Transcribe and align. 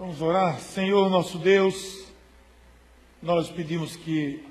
Vamos 0.00 0.22
orar. 0.22 0.58
Senhor 0.58 1.10
nosso 1.10 1.36
Deus, 1.36 2.06
nós 3.20 3.50
pedimos 3.50 3.96
que 3.96 4.42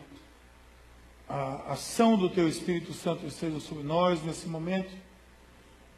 a 1.27 1.73
ação 1.73 2.15
do 2.15 2.29
Teu 2.29 2.47
Espírito 2.47 2.93
Santo 2.93 3.25
esteja 3.25 3.59
sobre 3.59 3.83
nós 3.83 4.21
nesse 4.21 4.47
momento. 4.47 4.95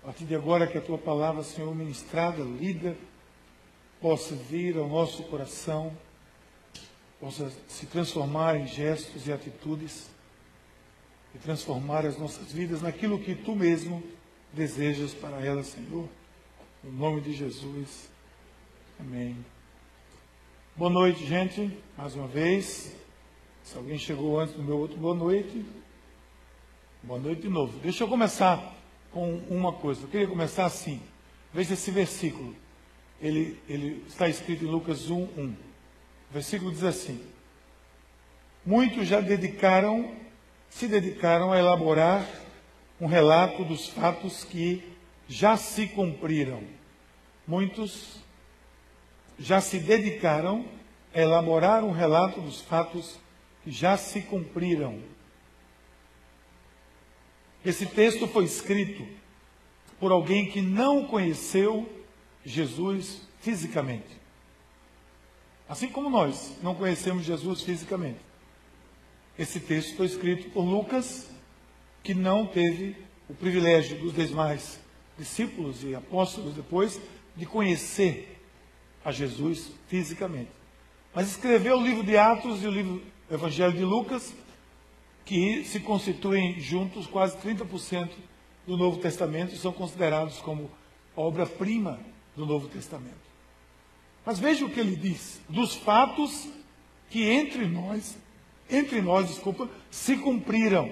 A 0.01 0.05
partir 0.05 0.23
de 0.23 0.33
agora, 0.35 0.65
que 0.65 0.77
a 0.77 0.81
Tua 0.81 0.97
palavra, 0.97 1.43
Senhor, 1.43 1.75
ministrada, 1.75 2.41
lida, 2.41 2.95
possa 3.99 4.33
vir 4.35 4.77
ao 4.77 4.87
nosso 4.87 5.21
coração, 5.23 5.91
possa 7.19 7.51
se 7.67 7.85
transformar 7.87 8.55
em 8.55 8.65
gestos 8.65 9.27
e 9.27 9.33
atitudes 9.33 10.09
e 11.35 11.39
transformar 11.39 12.05
as 12.05 12.17
nossas 12.17 12.53
vidas 12.53 12.81
naquilo 12.81 13.19
que 13.19 13.35
Tu 13.35 13.53
mesmo 13.53 14.01
desejas 14.53 15.13
para 15.13 15.45
elas, 15.45 15.67
Senhor. 15.67 16.07
Em 16.85 16.91
nome 16.91 17.19
de 17.19 17.33
Jesus. 17.33 18.10
Amém. 19.01 19.35
Boa 20.75 20.91
noite, 20.91 21.25
gente. 21.25 21.75
Mais 21.97 22.15
uma 22.15 22.27
vez. 22.27 22.95
Se 23.63 23.75
alguém 23.75 23.97
chegou 23.97 24.39
antes 24.39 24.53
do 24.53 24.61
meu 24.61 24.77
outro, 24.77 24.95
boa 24.95 25.15
noite. 25.15 25.65
Boa 27.01 27.19
noite 27.19 27.41
de 27.41 27.49
novo. 27.49 27.79
Deixa 27.79 28.03
eu 28.03 28.07
começar 28.07 28.75
com 29.11 29.37
uma 29.49 29.73
coisa. 29.73 30.03
Eu 30.03 30.07
queria 30.07 30.27
começar 30.27 30.65
assim. 30.65 31.01
Veja 31.51 31.73
esse 31.73 31.89
versículo. 31.89 32.55
Ele, 33.19 33.59
ele 33.67 34.05
está 34.07 34.29
escrito 34.29 34.65
em 34.65 34.67
Lucas 34.67 35.09
1, 35.09 35.15
1. 35.35 35.47
O 35.47 35.55
versículo 36.31 36.71
diz 36.71 36.83
assim: 36.83 37.19
Muitos 38.63 39.07
já 39.07 39.19
dedicaram, 39.19 40.15
se 40.69 40.87
dedicaram 40.87 41.51
a 41.51 41.57
elaborar 41.57 42.23
um 42.99 43.07
relato 43.07 43.65
dos 43.65 43.87
fatos 43.87 44.43
que 44.43 44.83
já 45.27 45.57
se 45.57 45.87
cumpriram. 45.87 46.61
Muitos 47.47 48.21
já 49.41 49.59
se 49.59 49.79
dedicaram 49.79 50.65
a 51.13 51.19
elaborar 51.19 51.83
um 51.83 51.91
relato 51.91 52.39
dos 52.39 52.61
fatos 52.61 53.19
que 53.63 53.71
já 53.71 53.97
se 53.97 54.21
cumpriram. 54.21 55.01
Esse 57.65 57.85
texto 57.85 58.27
foi 58.27 58.45
escrito 58.45 59.05
por 59.99 60.11
alguém 60.11 60.49
que 60.49 60.61
não 60.61 61.05
conheceu 61.05 61.89
Jesus 62.45 63.21
fisicamente. 63.39 64.19
Assim 65.67 65.87
como 65.87 66.09
nós 66.09 66.57
não 66.61 66.75
conhecemos 66.75 67.23
Jesus 67.23 67.61
fisicamente. 67.61 68.19
Esse 69.37 69.59
texto 69.59 69.95
foi 69.95 70.05
escrito 70.05 70.49
por 70.51 70.63
Lucas, 70.63 71.29
que 72.03 72.13
não 72.13 72.45
teve 72.45 72.95
o 73.29 73.33
privilégio 73.33 73.97
dos 73.99 74.13
demais 74.13 74.79
discípulos 75.17 75.83
e 75.83 75.95
apóstolos 75.95 76.53
depois 76.55 76.99
de 77.35 77.45
conhecer 77.45 78.40
a 79.03 79.11
Jesus 79.11 79.71
fisicamente. 79.87 80.51
Mas 81.13 81.29
escreveu 81.29 81.77
o 81.77 81.83
livro 81.83 82.03
de 82.03 82.17
Atos 82.17 82.63
e 82.63 82.67
o 82.67 82.71
livro 82.71 83.01
Evangelho 83.29 83.73
de 83.73 83.83
Lucas, 83.83 84.33
que 85.25 85.63
se 85.63 85.79
constituem 85.79 86.59
juntos 86.59 87.07
quase 87.07 87.37
30% 87.37 88.09
do 88.65 88.77
Novo 88.77 88.97
Testamento 88.97 89.53
e 89.53 89.57
são 89.57 89.71
considerados 89.71 90.37
como 90.39 90.69
obra-prima 91.15 91.99
do 92.35 92.45
Novo 92.45 92.67
Testamento. 92.67 93.31
Mas 94.25 94.39
veja 94.39 94.65
o 94.65 94.69
que 94.69 94.79
ele 94.79 94.95
diz: 94.95 95.41
dos 95.49 95.75
fatos 95.75 96.47
que 97.09 97.23
entre 97.27 97.65
nós, 97.67 98.17
entre 98.69 99.01
nós, 99.01 99.27
desculpa, 99.27 99.69
se 99.89 100.15
cumpriram. 100.17 100.91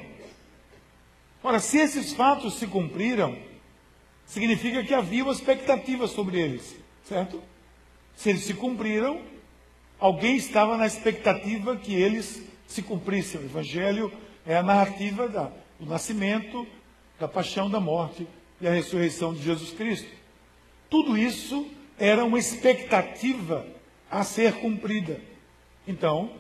Ora, 1.41 1.59
se 1.59 1.77
esses 1.77 2.13
fatos 2.13 2.55
se 2.55 2.67
cumpriram, 2.67 3.37
significa 4.25 4.83
que 4.83 4.93
havia 4.93 5.23
uma 5.23 5.31
expectativa 5.31 6.07
sobre 6.07 6.39
eles, 6.39 6.75
certo? 7.03 7.41
Se 8.19 8.31
eles 8.31 8.43
se 8.43 8.53
cumpriram, 8.53 9.21
alguém 9.97 10.35
estava 10.35 10.75
na 10.75 10.85
expectativa 10.85 11.77
que 11.77 11.93
eles 11.93 12.43
se 12.67 12.81
cumprissem. 12.81 13.39
O 13.39 13.45
Evangelho 13.45 14.11
é 14.45 14.57
a 14.57 14.61
narrativa 14.61 15.29
da, 15.29 15.49
do 15.79 15.85
nascimento, 15.85 16.67
da 17.17 17.29
paixão, 17.29 17.69
da 17.69 17.79
morte 17.79 18.27
e 18.59 18.67
a 18.67 18.71
ressurreição 18.71 19.33
de 19.33 19.41
Jesus 19.41 19.71
Cristo. 19.71 20.09
Tudo 20.89 21.17
isso 21.17 21.65
era 21.97 22.25
uma 22.25 22.37
expectativa 22.37 23.65
a 24.11 24.21
ser 24.25 24.51
cumprida. 24.55 25.21
Então, 25.87 26.33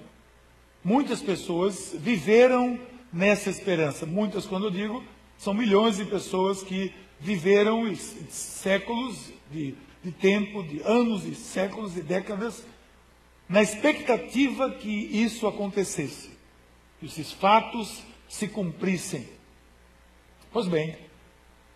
muitas 0.83 1.21
pessoas 1.21 1.95
viveram 1.97 2.77
nessa 3.13 3.49
esperança. 3.49 4.05
Muitas, 4.05 4.45
quando 4.45 4.65
eu 4.65 4.71
digo, 4.71 5.01
são 5.37 5.53
milhões 5.53 5.95
de 5.95 6.03
pessoas 6.03 6.61
que 6.61 6.93
viveram 7.21 7.95
séculos 7.95 9.31
de 9.49 9.75
de 10.03 10.11
tempo, 10.11 10.63
de 10.63 10.81
anos 10.83 11.25
e 11.25 11.35
séculos 11.35 11.97
e 11.97 12.01
décadas, 12.01 12.63
na 13.47 13.61
expectativa 13.61 14.71
que 14.71 14.89
isso 14.89 15.47
acontecesse, 15.47 16.29
que 16.99 17.07
esses 17.07 17.31
fatos 17.31 18.03
se 18.27 18.47
cumprissem. 18.47 19.27
Pois 20.51 20.67
bem, 20.67 20.97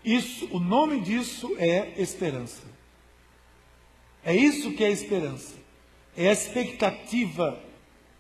isso, 0.04 0.48
o 0.52 0.60
nome 0.60 1.02
disso 1.02 1.56
é 1.58 2.00
esperança. 2.02 2.64
É 4.24 4.36
isso 4.36 4.74
que 4.74 4.84
é 4.84 4.92
esperança. 4.92 5.56
É 6.16 6.30
a 6.30 6.34
expectativa 6.34 7.62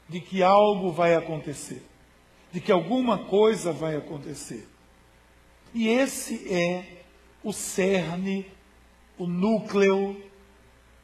de 0.09 0.19
que 0.19 0.43
algo 0.43 0.91
vai 0.91 1.15
acontecer, 1.15 1.83
de 2.51 2.59
que 2.59 2.71
alguma 2.71 3.25
coisa 3.25 3.71
vai 3.71 3.95
acontecer. 3.95 4.67
E 5.73 5.87
esse 5.87 6.51
é 6.53 7.03
o 7.43 7.51
cerne 7.51 8.45
o 9.17 9.27
núcleo 9.27 10.21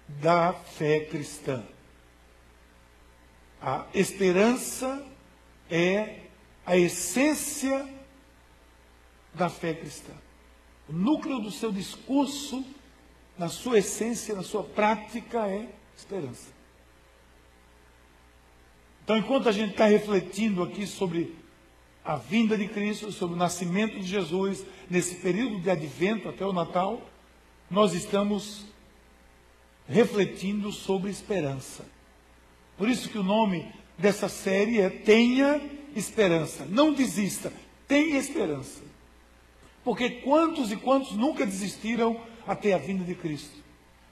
da 0.08 0.54
fé 0.54 1.02
cristã. 1.02 1.64
A 3.62 3.86
esperança 3.94 5.06
é 5.70 6.22
a 6.66 6.78
essência 6.78 7.88
da 9.34 9.50
fé 9.50 9.74
cristã. 9.74 10.14
O 10.88 10.94
núcleo 10.94 11.40
do 11.40 11.52
seu 11.52 11.72
discurso, 11.72 12.66
na 13.38 13.48
sua 13.48 13.80
essência, 13.80 14.36
na 14.36 14.44
sua 14.44 14.64
prática, 14.64 15.48
é 15.48 15.70
esperança. 15.96 16.50
Então, 19.04 19.18
enquanto 19.18 19.50
a 19.50 19.52
gente 19.52 19.72
está 19.72 19.86
refletindo 19.86 20.64
aqui 20.64 20.86
sobre 20.86 21.36
a 22.04 22.16
vinda 22.16 22.58
de 22.58 22.68
Cristo, 22.68 23.12
sobre 23.12 23.36
o 23.36 23.40
nascimento 23.40 24.00
de 24.00 24.06
Jesus, 24.06 24.66
nesse 24.90 25.16
período 25.16 25.60
de 25.60 25.70
advento 25.70 26.30
até 26.30 26.46
o 26.46 26.54
Natal, 26.54 27.02
nós 27.70 27.94
estamos 27.94 28.66
refletindo 29.88 30.72
sobre 30.72 31.12
esperança. 31.12 31.86
Por 32.78 32.90
isso 32.90 33.10
que 33.10 33.18
o 33.18 33.24
nome 33.24 33.72
dessa 33.98 34.30
série 34.30 34.80
é 34.80 34.90
Tenha 34.90 35.62
Esperança. 35.96 36.66
Não 36.66 36.94
desista, 36.94 37.52
tenha 37.88 38.18
esperança. 38.18 38.82
Porque 39.84 40.10
quantos 40.10 40.72
e 40.72 40.76
quantos 40.78 41.14
nunca 41.14 41.46
desistiram 41.46 42.22
até 42.48 42.74
a 42.74 42.78
vinda 42.78 43.04
de 43.04 43.16
Cristo? 43.16 43.58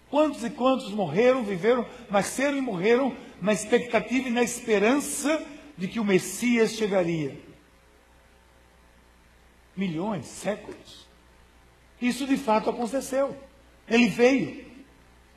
Quantos 0.10 0.44
e 0.44 0.50
quantos 0.50 0.90
morreram, 0.92 1.44
viveram, 1.44 1.86
nasceram 2.10 2.58
e 2.58 2.62
morreram 2.62 3.16
na 3.42 3.54
expectativa 3.54 4.28
e 4.28 4.32
na 4.32 4.42
esperança 4.42 5.46
de 5.78 5.88
que 5.88 6.00
o 6.00 6.06
Messias 6.06 6.72
chegaria? 6.74 7.40
Milhões, 9.76 10.26
séculos. 10.26 11.06
Isso 12.02 12.26
de 12.26 12.38
fato 12.38 12.70
aconteceu. 12.70 13.47
Ele 13.90 14.08
veio. 14.08 14.66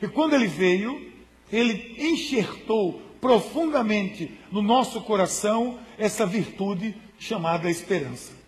E 0.01 0.09
quando 0.09 0.35
ele 0.35 0.47
veio, 0.47 1.13
ele 1.53 1.97
enxertou 1.99 3.01
profundamente 3.21 4.31
no 4.51 4.63
nosso 4.63 5.01
coração 5.03 5.79
essa 5.99 6.25
virtude 6.25 6.97
chamada 7.19 7.71
esperança. 7.71 8.41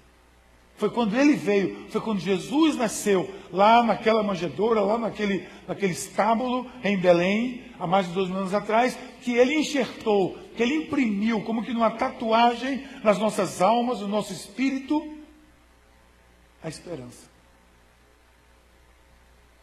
Foi 0.76 0.90
quando 0.90 1.14
ele 1.14 1.34
veio, 1.34 1.86
foi 1.90 2.00
quando 2.00 2.18
Jesus 2.18 2.74
nasceu, 2.74 3.32
lá 3.52 3.84
naquela 3.84 4.22
manjedoura, 4.22 4.80
lá 4.80 4.98
naquele, 4.98 5.46
naquele 5.68 5.92
estábulo 5.92 6.68
em 6.82 6.96
Belém, 6.96 7.62
há 7.78 7.86
mais 7.86 8.08
de 8.08 8.12
dois 8.12 8.28
mil 8.28 8.38
anos 8.38 8.54
atrás, 8.54 8.98
que 9.22 9.32
ele 9.32 9.54
enxertou, 9.54 10.36
que 10.56 10.62
ele 10.62 10.74
imprimiu, 10.76 11.42
como 11.42 11.62
que 11.62 11.72
numa 11.72 11.90
tatuagem 11.90 12.84
nas 13.04 13.18
nossas 13.18 13.62
almas, 13.62 14.00
no 14.00 14.08
nosso 14.08 14.32
espírito, 14.32 15.18
a 16.62 16.68
esperança. 16.68 17.31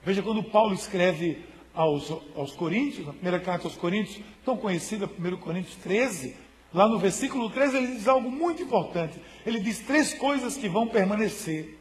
Veja 0.03 0.23
quando 0.23 0.43
Paulo 0.43 0.73
escreve 0.73 1.43
aos, 1.73 2.09
aos 2.35 2.53
Coríntios, 2.53 3.05
na 3.05 3.13
primeira 3.13 3.39
carta 3.39 3.67
aos 3.67 3.75
Coríntios, 3.75 4.23
tão 4.43 4.57
conhecida, 4.57 5.05
1 5.05 5.37
Coríntios 5.37 5.75
13, 5.77 6.35
lá 6.73 6.87
no 6.87 6.97
versículo 6.97 7.49
13 7.49 7.77
ele 7.77 7.87
diz 7.87 8.07
algo 8.07 8.29
muito 8.31 8.61
importante. 8.61 9.19
Ele 9.45 9.59
diz 9.59 9.79
três 9.79 10.13
coisas 10.13 10.57
que 10.57 10.69
vão 10.69 10.87
permanecer: 10.87 11.77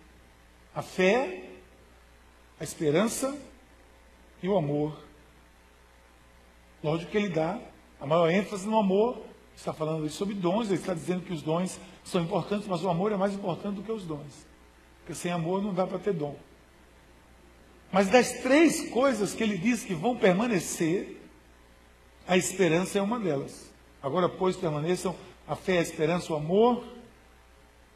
a 0.74 0.82
fé, 0.82 1.44
a 2.58 2.64
esperança 2.64 3.36
e 4.42 4.48
o 4.48 4.56
amor. 4.56 4.96
Lógico 6.82 7.10
que 7.10 7.16
ele 7.16 7.28
dá 7.28 7.58
a 8.00 8.06
maior 8.06 8.30
ênfase 8.30 8.66
no 8.68 8.78
amor, 8.78 9.22
está 9.56 9.72
falando 9.72 10.08
sobre 10.08 10.34
dons, 10.34 10.68
ele 10.68 10.76
está 10.76 10.94
dizendo 10.94 11.24
que 11.24 11.32
os 11.32 11.42
dons 11.42 11.80
são 12.04 12.22
importantes, 12.22 12.68
mas 12.68 12.82
o 12.84 12.88
amor 12.88 13.10
é 13.10 13.16
mais 13.16 13.34
importante 13.34 13.76
do 13.76 13.82
que 13.82 13.90
os 13.90 14.04
dons. 14.04 14.46
Porque 15.00 15.14
sem 15.14 15.32
amor 15.32 15.62
não 15.62 15.74
dá 15.74 15.86
para 15.86 15.98
ter 15.98 16.12
dom. 16.12 16.36
Mas 17.90 18.08
das 18.08 18.32
três 18.42 18.90
coisas 18.90 19.34
que 19.34 19.42
ele 19.42 19.56
diz 19.56 19.82
que 19.82 19.94
vão 19.94 20.16
permanecer, 20.16 21.16
A 22.26 22.36
esperança 22.36 22.98
é 22.98 23.02
uma 23.02 23.18
delas. 23.18 23.70
Agora, 24.02 24.28
pois, 24.28 24.54
permaneçam 24.54 25.16
a 25.46 25.56
fé, 25.56 25.78
a 25.78 25.82
esperança, 25.82 26.30
o 26.30 26.36
amor. 26.36 26.84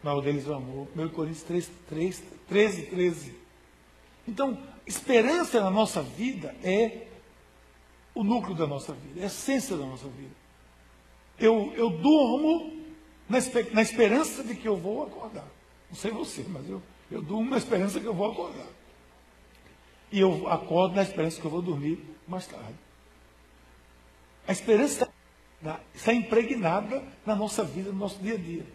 Mas 0.03 0.17
o 0.17 0.23
deles 0.23 0.47
é 0.47 0.51
o 0.51 0.55
amor. 0.55 0.89
1 0.97 1.09
Coríntios 1.11 1.43
3, 1.43 1.71
3, 1.87 2.23
13, 2.49 2.83
13. 2.87 3.35
Então, 4.27 4.59
esperança 4.87 5.61
na 5.61 5.71
nossa 5.71 6.03
vida 6.03 6.57
é 6.65 7.09
o 8.15 8.25
núcleo 8.25 8.55
da 8.55 8.67
nossa 8.67 8.93
vida, 8.93 9.21
é 9.21 9.25
a 9.25 9.27
essência 9.27 9.77
da 9.77 9.85
nossa 9.85 10.09
vida. 10.09 10.35
Eu, 11.39 11.73
eu 11.75 11.91
durmo 11.91 12.83
na, 13.29 13.39
na 13.73 13.83
esperança 13.83 14.43
de 14.43 14.55
que 14.55 14.67
eu 14.67 14.77
vou 14.77 15.03
acordar. 15.03 15.47
Não 15.91 15.97
sei 15.97 16.11
você, 16.11 16.45
mas 16.49 16.69
eu, 16.69 16.83
eu 17.11 17.23
durmo 17.23 17.51
na 17.51 17.59
esperança 17.59 18.01
que 18.01 18.07
eu 18.07 18.15
vou 18.15 18.31
acordar. 18.31 18.67
E 20.13 20.21
eu 20.21 20.47
acordo 20.49 20.95
na 20.95 21.03
esperança 21.03 21.41
que 21.41 21.47
eu 21.47 21.51
vou 21.51 21.63
dormir 21.63 21.99
mais 22.29 22.47
tarde. 22.47 22.75
A 24.47 24.53
esperança 24.53 25.09
está 25.95 26.13
impregnada 26.13 27.03
na 27.25 27.35
nossa 27.35 27.65
vida, 27.65 27.91
no 27.91 27.99
nosso 27.99 28.19
dia 28.19 28.35
a 28.35 28.37
dia. 28.37 28.67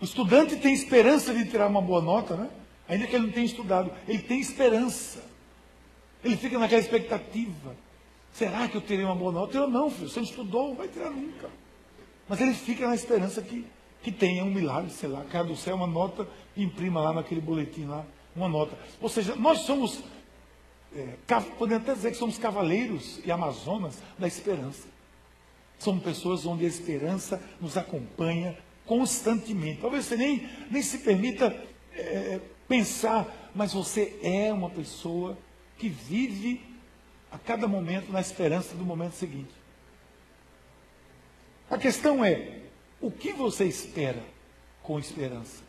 O 0.00 0.04
estudante 0.04 0.56
tem 0.56 0.74
esperança 0.74 1.32
de 1.32 1.48
tirar 1.48 1.68
uma 1.68 1.80
boa 1.80 2.02
nota, 2.02 2.34
né? 2.34 2.50
Ainda 2.88 3.06
que 3.06 3.14
ele 3.14 3.26
não 3.26 3.32
tenha 3.32 3.46
estudado, 3.46 3.92
ele 4.08 4.22
tem 4.22 4.40
esperança. 4.40 5.22
Ele 6.24 6.36
fica 6.36 6.58
naquela 6.58 6.80
expectativa. 6.80 7.76
Será 8.32 8.66
que 8.66 8.76
eu 8.76 8.80
terei 8.80 9.04
uma 9.04 9.14
boa 9.14 9.30
nota? 9.30 9.56
Eu 9.56 9.68
não, 9.68 9.88
filho. 9.88 10.08
Você 10.08 10.18
não 10.18 10.26
estudou, 10.26 10.68
não 10.68 10.74
vai 10.74 10.88
tirar 10.88 11.10
nunca. 11.10 11.48
Mas 12.28 12.40
ele 12.40 12.52
fica 12.52 12.88
na 12.88 12.94
esperança 12.94 13.40
que, 13.40 13.64
que 14.02 14.10
tenha 14.10 14.44
um 14.44 14.50
milagre, 14.50 14.90
sei 14.90 15.08
lá, 15.08 15.24
caia 15.30 15.44
do 15.44 15.54
céu 15.54 15.76
uma 15.76 15.86
nota 15.86 16.26
e 16.56 16.64
imprima 16.64 17.00
lá 17.00 17.12
naquele 17.12 17.40
boletim 17.40 17.84
lá 17.84 18.04
uma 18.34 18.48
nota. 18.48 18.76
Ou 19.00 19.08
seja, 19.08 19.34
nós 19.36 19.60
somos, 19.60 20.00
é, 20.94 21.16
podemos 21.58 21.82
até 21.84 21.94
dizer 21.94 22.10
que 22.12 22.16
somos 22.16 22.38
cavaleiros 22.38 23.20
e 23.24 23.30
amazonas 23.30 23.98
da 24.18 24.26
esperança. 24.26 24.86
Somos 25.78 26.02
pessoas 26.02 26.46
onde 26.46 26.64
a 26.64 26.68
esperança 26.68 27.42
nos 27.60 27.76
acompanha 27.76 28.56
constantemente. 28.86 29.80
Talvez 29.80 30.04
você 30.06 30.16
nem, 30.16 30.48
nem 30.70 30.82
se 30.82 30.98
permita 30.98 31.54
é, 31.92 32.40
pensar, 32.68 33.50
mas 33.54 33.72
você 33.72 34.18
é 34.22 34.52
uma 34.52 34.70
pessoa 34.70 35.36
que 35.78 35.88
vive 35.88 36.60
a 37.30 37.38
cada 37.38 37.66
momento 37.66 38.12
na 38.12 38.20
esperança 38.20 38.74
do 38.74 38.84
momento 38.84 39.14
seguinte. 39.14 39.52
A 41.70 41.78
questão 41.78 42.24
é, 42.24 42.60
o 43.00 43.10
que 43.10 43.32
você 43.32 43.64
espera 43.64 44.22
com 44.82 44.98
esperança? 44.98 45.62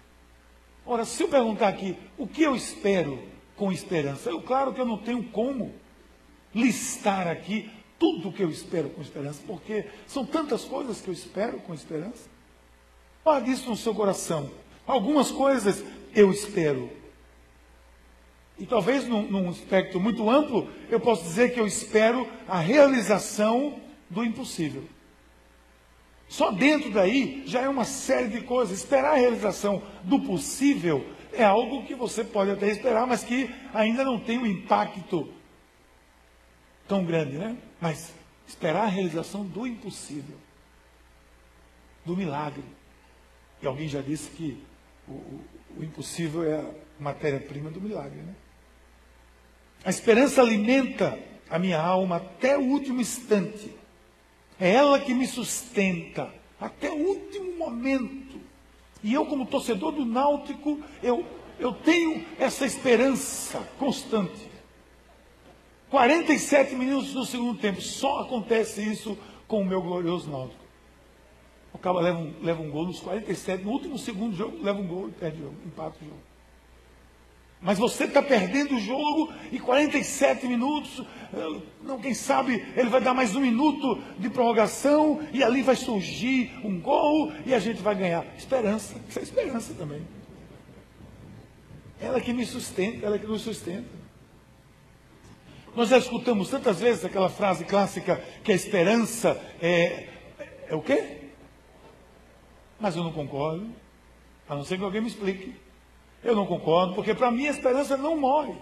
Ora, 0.85 1.03
se 1.03 1.23
eu 1.23 1.27
perguntar 1.27 1.67
aqui, 1.67 1.97
o 2.17 2.27
que 2.27 2.43
eu 2.43 2.55
espero 2.55 3.21
com 3.55 3.71
esperança? 3.71 4.29
Eu, 4.29 4.41
claro 4.41 4.73
que 4.73 4.79
eu 4.79 4.85
não 4.85 4.97
tenho 4.97 5.23
como 5.23 5.73
listar 6.53 7.27
aqui 7.27 7.71
tudo 7.97 8.29
o 8.29 8.33
que 8.33 8.43
eu 8.43 8.49
espero 8.49 8.89
com 8.89 9.01
esperança, 9.01 9.41
porque 9.47 9.85
são 10.05 10.25
tantas 10.25 10.63
coisas 10.63 11.01
que 11.01 11.07
eu 11.07 11.13
espero 11.13 11.59
com 11.59 11.73
esperança. 11.73 12.29
Guarde 13.23 13.51
isso 13.51 13.69
no 13.69 13.75
seu 13.75 13.95
coração. 13.95 14.51
Algumas 14.85 15.31
coisas 15.31 15.83
eu 16.13 16.29
espero. 16.31 16.91
E 18.59 18.65
talvez 18.65 19.07
num, 19.07 19.23
num 19.23 19.49
espectro 19.49 19.99
muito 19.99 20.29
amplo, 20.29 20.69
eu 20.89 20.99
posso 20.99 21.23
dizer 21.23 21.53
que 21.53 21.59
eu 21.59 21.65
espero 21.65 22.27
a 22.47 22.59
realização 22.59 23.79
do 24.09 24.23
impossível. 24.23 24.83
Só 26.27 26.51
dentro 26.51 26.91
daí 26.91 27.43
já 27.45 27.61
é 27.61 27.69
uma 27.69 27.85
série 27.85 28.29
de 28.29 28.41
coisas. 28.41 28.77
Esperar 28.77 29.13
a 29.13 29.17
realização 29.17 29.81
do 30.03 30.19
possível 30.19 31.05
é 31.31 31.43
algo 31.43 31.85
que 31.85 31.93
você 31.93 32.23
pode 32.23 32.51
até 32.51 32.67
esperar, 32.69 33.05
mas 33.05 33.23
que 33.23 33.53
ainda 33.73 34.03
não 34.03 34.19
tem 34.19 34.37
um 34.37 34.45
impacto 34.45 35.31
tão 36.87 37.03
grande, 37.03 37.37
né? 37.37 37.57
Mas 37.79 38.13
esperar 38.47 38.83
a 38.83 38.89
realização 38.89 39.45
do 39.45 39.67
impossível, 39.67 40.37
do 42.05 42.15
milagre. 42.15 42.63
E 43.61 43.67
alguém 43.67 43.87
já 43.87 44.01
disse 44.01 44.29
que 44.31 44.63
o, 45.07 45.11
o, 45.11 45.45
o 45.77 45.83
impossível 45.83 46.43
é 46.43 46.59
a 46.59 46.71
matéria-prima 46.99 47.69
do 47.69 47.81
milagre, 47.81 48.21
né? 48.21 48.35
A 49.83 49.89
esperança 49.89 50.41
alimenta 50.41 51.19
a 51.49 51.59
minha 51.59 51.79
alma 51.79 52.17
até 52.17 52.57
o 52.57 52.61
último 52.61 53.01
instante. 53.01 53.74
É 54.59 54.73
ela 54.73 54.99
que 54.99 55.13
me 55.13 55.27
sustenta 55.27 56.33
até 56.59 56.89
o 56.89 56.95
último 56.95 57.57
momento. 57.57 58.39
E 59.03 59.13
eu, 59.13 59.25
como 59.25 59.45
torcedor 59.45 59.91
do 59.91 60.05
Náutico, 60.05 60.79
eu, 61.03 61.25
eu 61.59 61.73
tenho 61.73 62.25
essa 62.39 62.65
esperança 62.65 63.59
constante. 63.77 64.49
47 65.89 66.75
minutos 66.75 67.13
do 67.13 67.25
segundo 67.25 67.59
tempo, 67.59 67.81
só 67.81 68.21
acontece 68.21 68.81
isso 68.81 69.17
com 69.47 69.61
o 69.61 69.65
meu 69.65 69.81
glorioso 69.81 70.29
Náutico. 70.29 70.63
O 71.73 71.77
cara 71.77 71.99
leva 71.99 72.19
um, 72.19 72.33
leva 72.41 72.61
um 72.61 72.71
gol 72.71 72.87
nos 72.87 72.99
47, 73.01 73.63
no 73.63 73.71
último 73.71 73.97
segundo 73.97 74.31
do 74.31 74.37
jogo, 74.37 74.63
leva 74.63 74.79
um 74.79 74.87
gol 74.87 75.09
e 75.09 75.11
perde 75.11 75.39
o 75.39 75.43
jogo, 75.43 75.55
empata 75.65 75.97
o 76.01 76.05
jogo. 76.05 76.34
Mas 77.65 77.79
você 77.79 78.03
está 78.03 78.21
perdendo 78.21 78.75
o 78.75 78.79
jogo 78.79 79.33
e 79.51 79.59
47 79.59 80.45
minutos, 80.45 81.03
eh, 81.33 81.61
não, 81.81 81.99
quem 81.99 82.13
sabe 82.13 82.63
ele 82.77 82.89
vai 82.89 83.01
dar 83.01 83.15
mais 83.15 83.35
um 83.35 83.39
minuto 83.39 83.99
de 84.19 84.29
prorrogação 84.29 85.27
e 85.33 85.43
ali 85.43 85.63
vai 85.63 85.75
surgir 85.75 86.53
um 86.63 86.79
gol 86.79 87.33
e 87.43 87.55
a 87.55 87.59
gente 87.59 87.81
vai 87.81 87.95
ganhar. 87.95 88.23
Esperança, 88.37 89.01
isso 89.09 89.17
é 89.17 89.23
esperança 89.23 89.73
também. 89.73 90.03
Ela 91.99 92.21
que 92.21 92.31
me 92.33 92.45
sustenta, 92.45 93.03
ela 93.03 93.17
que 93.17 93.25
nos 93.25 93.41
sustenta. 93.41 93.89
Nós 95.75 95.89
já 95.89 95.97
escutamos 95.97 96.51
tantas 96.51 96.79
vezes 96.79 97.03
aquela 97.03 97.29
frase 97.29 97.65
clássica 97.65 98.23
que 98.43 98.51
a 98.51 98.55
esperança 98.55 99.41
é, 99.59 100.07
é 100.67 100.75
o 100.75 100.83
quê? 100.83 101.31
Mas 102.79 102.95
eu 102.95 103.03
não 103.03 103.11
concordo, 103.11 103.67
a 104.47 104.53
não 104.53 104.63
ser 104.63 104.77
que 104.77 104.83
alguém 104.83 105.01
me 105.01 105.07
explique. 105.07 105.64
Eu 106.25 106.35
não 106.35 106.47
concordo, 106.47 106.95
porque 106.95 107.13
para 107.13 107.29
mim 107.29 107.45
a 107.47 107.51
esperança 107.51 107.95
não 107.95 108.17
morre. 108.17 108.55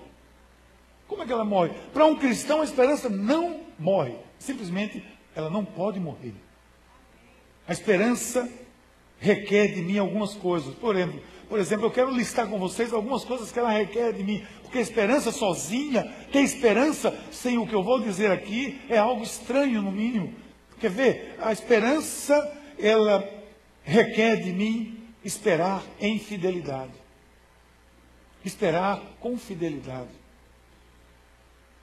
Como 1.07 1.24
é 1.24 1.25
que 1.25 1.31
ela 1.31 1.45
morre? 1.45 1.71
Para 1.94 2.06
um 2.06 2.15
cristão 2.15 2.60
a 2.60 2.65
esperança 2.65 3.07
não 3.07 3.62
morre. 3.80 4.18
Simplesmente 4.38 5.01
ela 5.33 5.50
não 5.50 5.63
pode 5.63 5.98
morrer. 5.98 6.33
A 7.65 7.71
esperança 7.71 8.50
requer 9.18 9.68
de 9.68 9.81
mim 9.81 9.98
algumas 9.98 10.33
coisas. 10.33 10.75
Por 10.75 10.94
exemplo, 10.94 11.21
por 11.48 11.57
exemplo, 11.57 11.86
eu 11.86 11.92
quero 11.92 12.12
listar 12.12 12.50
com 12.50 12.60
vocês 12.60 12.92
algumas 12.92 13.24
coisas 13.24 13.50
que 13.50 13.60
ela 13.60 13.71
requer 13.71 14.12
de 14.12 14.24
mim. 14.24 14.45
Porque 14.62 14.80
a 14.80 14.81
esperança 14.81 15.31
sozinha, 15.31 16.04
ter 16.33 16.42
esperança 16.42 17.18
sem 17.31 17.57
o 17.57 17.66
que 17.66 17.74
eu 17.74 17.81
vou 17.81 18.01
dizer 18.01 18.30
aqui, 18.30 18.81
é 18.90 18.97
algo 18.97 19.23
estranho, 19.23 19.81
no 19.81 19.92
mínimo. 19.92 20.33
Quer 20.81 20.92
ver? 20.92 21.35
A 21.40 21.54
esperança, 21.54 22.35
ela 22.78 23.23
requer 23.83 24.35
de 24.35 24.52
mim 24.52 24.99
esperar 25.23 25.81
em 26.02 26.19
fidelidade 26.19 27.03
esperar 28.44 29.02
com 29.19 29.38
fidelidade. 29.38 30.09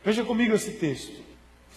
Veja 0.05 0.25
comigo 0.25 0.55
esse 0.55 0.73
texto. 0.73 1.23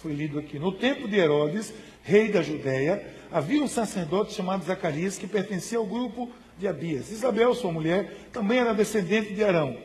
Foi 0.01 0.13
lido 0.13 0.39
aqui. 0.39 0.59
No 0.59 0.71
tempo 0.71 1.07
de 1.07 1.17
Herodes, 1.17 1.73
rei 2.03 2.29
da 2.29 2.41
Judéia, 2.41 3.05
havia 3.31 3.61
um 3.61 3.67
sacerdote 3.67 4.33
chamado 4.33 4.65
Zacarias 4.65 5.17
que 5.17 5.27
pertencia 5.27 5.77
ao 5.77 5.85
grupo 5.85 6.31
de 6.57 6.67
Abias. 6.67 7.11
Isabel, 7.11 7.53
sua 7.55 7.71
mulher, 7.71 8.27
também 8.31 8.59
era 8.59 8.73
descendente 8.73 9.33
de 9.33 9.43
Arão. 9.43 9.77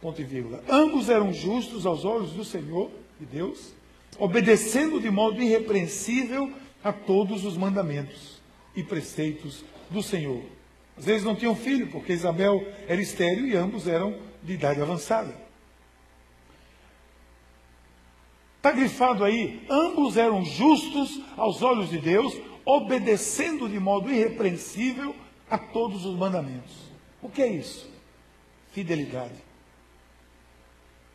Ponto 0.00 0.20
e 0.20 0.24
vírgula. 0.24 0.62
Ambos 0.68 1.08
eram 1.08 1.32
justos 1.32 1.86
aos 1.86 2.04
olhos 2.04 2.32
do 2.32 2.44
Senhor, 2.44 2.90
de 3.18 3.26
Deus, 3.26 3.72
obedecendo 4.18 5.00
de 5.00 5.10
modo 5.10 5.40
irrepreensível 5.40 6.52
a 6.82 6.92
todos 6.92 7.44
os 7.44 7.56
mandamentos 7.56 8.40
e 8.74 8.82
preceitos 8.82 9.64
do 9.90 10.02
Senhor. 10.02 10.42
Às 10.96 11.04
vezes 11.04 11.24
não 11.24 11.34
tinham 11.36 11.54
filho, 11.54 11.88
porque 11.88 12.12
Isabel 12.12 12.66
era 12.88 13.00
estéril 13.00 13.46
e 13.46 13.56
ambos 13.56 13.86
eram 13.86 14.18
de 14.42 14.54
idade 14.54 14.80
avançada. 14.80 15.34
Está 18.56 18.72
grifado 18.72 19.24
aí, 19.24 19.64
ambos 19.70 20.16
eram 20.16 20.44
justos 20.44 21.20
aos 21.36 21.62
olhos 21.62 21.90
de 21.90 21.98
Deus, 21.98 22.36
obedecendo 22.64 23.68
de 23.68 23.78
modo 23.78 24.10
irrepreensível 24.10 25.14
a 25.48 25.56
todos 25.56 26.04
os 26.04 26.16
mandamentos. 26.16 26.74
O 27.22 27.28
que 27.28 27.42
é 27.42 27.48
isso? 27.48 27.88
Fidelidade. 28.72 29.46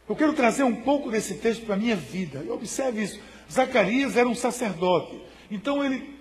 Eu 0.07 0.15
quero 0.15 0.33
trazer 0.33 0.63
um 0.63 0.75
pouco 0.75 1.09
desse 1.11 1.35
texto 1.35 1.65
para 1.65 1.75
a 1.75 1.77
minha 1.77 1.95
vida. 1.95 2.43
Observe 2.53 3.03
isso. 3.03 3.19
Zacarias 3.51 4.15
era 4.15 4.27
um 4.27 4.35
sacerdote. 4.35 5.21
Então 5.49 5.83
ele 5.83 6.20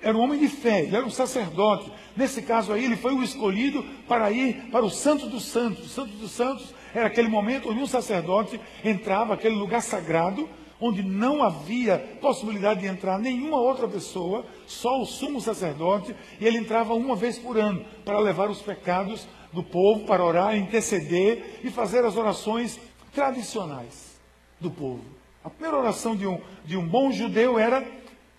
era 0.00 0.16
um 0.16 0.20
homem 0.20 0.38
de 0.38 0.48
fé, 0.48 0.82
ele 0.82 0.96
era 0.96 1.04
um 1.04 1.10
sacerdote. 1.10 1.90
Nesse 2.16 2.42
caso 2.42 2.72
aí, 2.72 2.84
ele 2.84 2.96
foi 2.96 3.14
o 3.14 3.22
escolhido 3.22 3.84
para 4.06 4.30
ir 4.30 4.68
para 4.70 4.84
o 4.84 4.90
Santo 4.90 5.26
dos 5.26 5.44
Santos. 5.44 5.86
O 5.86 5.88
Santo 5.88 6.12
dos 6.12 6.30
Santos 6.30 6.74
era 6.94 7.06
aquele 7.06 7.28
momento 7.28 7.70
onde 7.70 7.80
um 7.80 7.86
sacerdote 7.86 8.60
entrava, 8.84 9.34
aquele 9.34 9.54
lugar 9.54 9.82
sagrado, 9.82 10.48
onde 10.80 11.02
não 11.02 11.42
havia 11.42 11.98
possibilidade 12.20 12.80
de 12.80 12.86
entrar 12.86 13.18
nenhuma 13.18 13.58
outra 13.58 13.88
pessoa, 13.88 14.44
só 14.66 15.00
o 15.00 15.06
sumo 15.06 15.40
sacerdote, 15.40 16.14
e 16.38 16.46
ele 16.46 16.58
entrava 16.58 16.94
uma 16.94 17.16
vez 17.16 17.38
por 17.38 17.56
ano 17.56 17.84
para 18.04 18.18
levar 18.18 18.50
os 18.50 18.60
pecados 18.60 19.26
do 19.52 19.62
povo, 19.62 20.04
para 20.04 20.24
orar, 20.24 20.56
interceder 20.56 21.60
e 21.64 21.70
fazer 21.70 22.04
as 22.04 22.16
orações 22.16 22.78
tradicionais 23.14 24.20
do 24.60 24.70
povo. 24.70 25.02
A 25.42 25.48
primeira 25.48 25.78
oração 25.78 26.14
de 26.14 26.26
um, 26.26 26.40
de 26.64 26.76
um 26.76 26.86
bom 26.86 27.10
judeu 27.10 27.58
era 27.58 27.82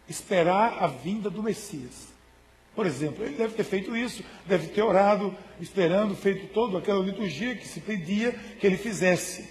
esperar 0.08 0.82
a 0.84 0.88
vinda 0.88 1.30
do 1.30 1.44
Messias. 1.44 2.08
Por 2.76 2.86
exemplo, 2.86 3.26
ele 3.26 3.36
deve 3.36 3.56
ter 3.56 3.64
feito 3.64 3.96
isso, 3.96 4.24
deve 4.46 4.68
ter 4.68 4.84
orado, 4.84 5.36
esperando, 5.60 6.16
feito 6.16 6.54
toda 6.54 6.78
aquela 6.78 7.04
liturgia 7.04 7.56
que 7.56 7.68
se 7.68 7.80
pedia 7.80 8.32
que 8.32 8.68
ele 8.68 8.78
fizesse. 8.78 9.50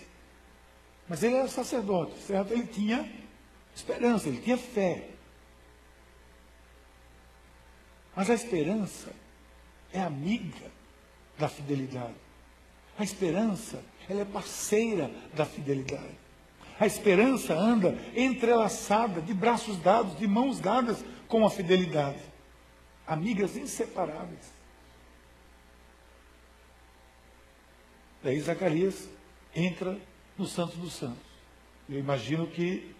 Mas 1.08 1.22
ele 1.22 1.34
era 1.34 1.48
sacerdote, 1.48 2.16
certo? 2.20 2.52
Ele 2.52 2.66
tinha 2.66 3.10
esperança, 3.74 4.28
ele 4.28 4.40
tinha 4.40 4.56
fé. 4.56 5.08
Mas 8.14 8.30
a 8.30 8.34
esperança 8.34 9.12
é 9.92 10.00
amiga 10.00 10.70
da 11.38 11.48
fidelidade. 11.48 12.14
A 12.98 13.04
esperança, 13.04 13.82
ela 14.08 14.22
é 14.22 14.24
parceira 14.24 15.10
da 15.34 15.44
fidelidade. 15.44 16.25
A 16.78 16.86
esperança 16.86 17.54
anda 17.54 17.96
entrelaçada, 18.14 19.20
de 19.22 19.32
braços 19.32 19.78
dados, 19.78 20.16
de 20.18 20.26
mãos 20.26 20.60
dadas 20.60 21.02
com 21.26 21.46
a 21.46 21.50
fidelidade. 21.50 22.20
Amigas 23.06 23.56
inseparáveis. 23.56 24.52
Daí 28.22 28.38
Zacarias 28.40 29.08
entra 29.54 29.98
no 30.36 30.44
Santo 30.44 30.76
dos 30.76 30.92
Santos. 30.92 31.24
Eu 31.88 31.98
imagino 31.98 32.46
que, 32.46 32.94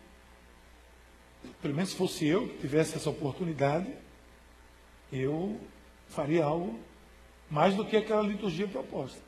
pelo 1.61 1.75
menos 1.75 1.91
se 1.91 1.97
fosse 1.97 2.27
eu 2.27 2.49
que 2.49 2.59
tivesse 2.59 2.97
essa 2.97 3.11
oportunidade, 3.11 3.93
eu 5.13 5.61
faria 6.09 6.45
algo 6.45 6.79
mais 7.51 7.75
do 7.75 7.85
que 7.85 7.97
aquela 7.97 8.23
liturgia 8.23 8.67
proposta. 8.67 9.21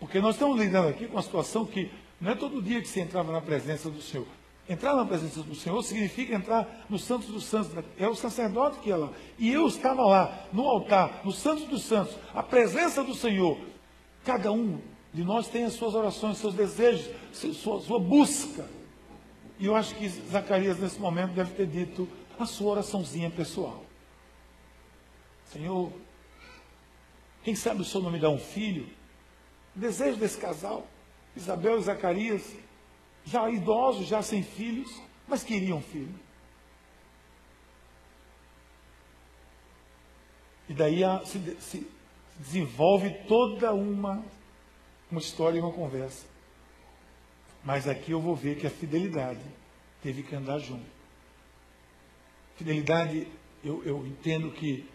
Porque 0.00 0.20
nós 0.20 0.34
estamos 0.34 0.58
lidando 0.58 0.88
aqui 0.88 1.06
com 1.06 1.14
uma 1.14 1.22
situação 1.22 1.66
que 1.66 1.90
não 2.20 2.32
é 2.32 2.34
todo 2.34 2.62
dia 2.62 2.80
que 2.80 2.88
você 2.88 3.00
entrava 3.00 3.32
na 3.32 3.40
presença 3.40 3.90
do 3.90 4.02
Senhor. 4.02 4.26
Entrar 4.68 4.94
na 4.94 5.06
presença 5.06 5.42
do 5.42 5.54
Senhor 5.54 5.82
significa 5.82 6.34
entrar 6.34 6.84
no 6.90 6.98
Santos 6.98 7.28
dos 7.28 7.44
Santos. 7.44 7.72
É 7.96 8.06
o 8.06 8.14
sacerdote 8.14 8.80
que 8.80 8.90
ia 8.90 8.96
lá. 8.98 9.10
E 9.38 9.50
eu 9.50 9.66
estava 9.66 10.04
lá, 10.04 10.46
no 10.52 10.62
altar, 10.68 11.22
no 11.24 11.32
Santos 11.32 11.64
dos 11.64 11.84
Santos, 11.84 12.14
a 12.34 12.42
presença 12.42 13.02
do 13.02 13.14
Senhor. 13.14 13.58
Cada 14.24 14.52
um 14.52 14.78
de 15.14 15.24
nós 15.24 15.48
tem 15.48 15.64
as 15.64 15.72
suas 15.72 15.94
orações, 15.94 16.36
seus 16.36 16.52
desejos, 16.52 17.08
sua, 17.32 17.80
sua 17.80 17.98
busca. 17.98 18.68
E 19.58 19.64
eu 19.64 19.74
acho 19.74 19.94
que 19.94 20.06
Zacarias, 20.06 20.78
nesse 20.78 21.00
momento, 21.00 21.32
deve 21.32 21.54
ter 21.54 21.66
dito 21.66 22.06
a 22.38 22.44
sua 22.44 22.72
oraçãozinha 22.72 23.30
pessoal. 23.30 23.82
Senhor, 25.46 25.90
quem 27.42 27.54
sabe 27.54 27.80
o 27.80 27.84
Senhor 27.84 28.04
não 28.04 28.10
me 28.10 28.18
dá 28.18 28.28
um 28.28 28.38
filho? 28.38 28.86
O 29.74 29.78
desejo 29.78 30.18
desse 30.18 30.36
casal, 30.36 30.86
Isabel 31.38 31.78
e 31.78 31.82
Zacarias, 31.82 32.54
já 33.24 33.48
idosos, 33.48 34.06
já 34.06 34.20
sem 34.22 34.42
filhos, 34.42 35.00
mas 35.26 35.44
queriam 35.44 35.80
filho. 35.80 36.14
E 40.68 40.74
daí 40.74 41.00
se, 41.24 41.56
se 41.60 41.90
desenvolve 42.38 43.10
toda 43.26 43.72
uma, 43.72 44.22
uma 45.10 45.20
história 45.20 45.58
e 45.58 45.60
uma 45.60 45.72
conversa. 45.72 46.26
Mas 47.64 47.88
aqui 47.88 48.12
eu 48.12 48.20
vou 48.20 48.34
ver 48.34 48.58
que 48.58 48.66
a 48.66 48.70
fidelidade 48.70 49.40
teve 50.02 50.22
que 50.22 50.34
andar 50.34 50.58
junto. 50.58 50.86
Fidelidade, 52.56 53.28
eu, 53.64 53.82
eu 53.84 54.06
entendo 54.06 54.50
que 54.50 54.88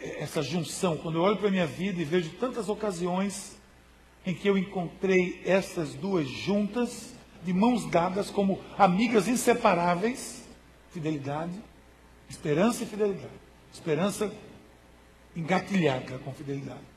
essa 0.00 0.42
junção, 0.42 0.96
quando 0.96 1.18
eu 1.18 1.22
olho 1.22 1.36
para 1.36 1.48
a 1.48 1.50
minha 1.50 1.66
vida 1.66 2.02
e 2.02 2.04
vejo 2.04 2.30
tantas 2.36 2.68
ocasiões 2.68 3.56
em 4.24 4.34
que 4.34 4.48
eu 4.48 4.56
encontrei 4.56 5.40
essas 5.44 5.94
duas 5.94 6.28
juntas, 6.28 7.14
de 7.44 7.52
mãos 7.52 7.84
dadas, 7.90 8.30
como 8.30 8.60
amigas 8.78 9.26
inseparáveis, 9.26 10.48
fidelidade, 10.90 11.52
esperança 12.28 12.84
e 12.84 12.86
fidelidade. 12.86 13.42
Esperança 13.72 14.32
engatilhada 15.34 16.18
com 16.18 16.32
fidelidade. 16.32 16.92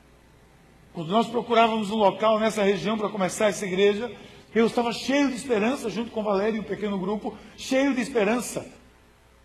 Quando 0.92 1.08
nós 1.08 1.26
procurávamos 1.26 1.90
um 1.90 1.96
local 1.96 2.38
nessa 2.38 2.62
região 2.62 2.96
para 2.96 3.08
começar 3.08 3.46
essa 3.46 3.66
igreja, 3.66 4.10
eu 4.54 4.66
estava 4.66 4.92
cheio 4.92 5.28
de 5.28 5.36
esperança, 5.36 5.90
junto 5.90 6.10
com 6.10 6.22
Valério 6.22 6.56
e 6.56 6.60
um 6.60 6.64
pequeno 6.64 6.98
grupo, 6.98 7.36
cheio 7.56 7.94
de 7.94 8.00
esperança 8.00 8.66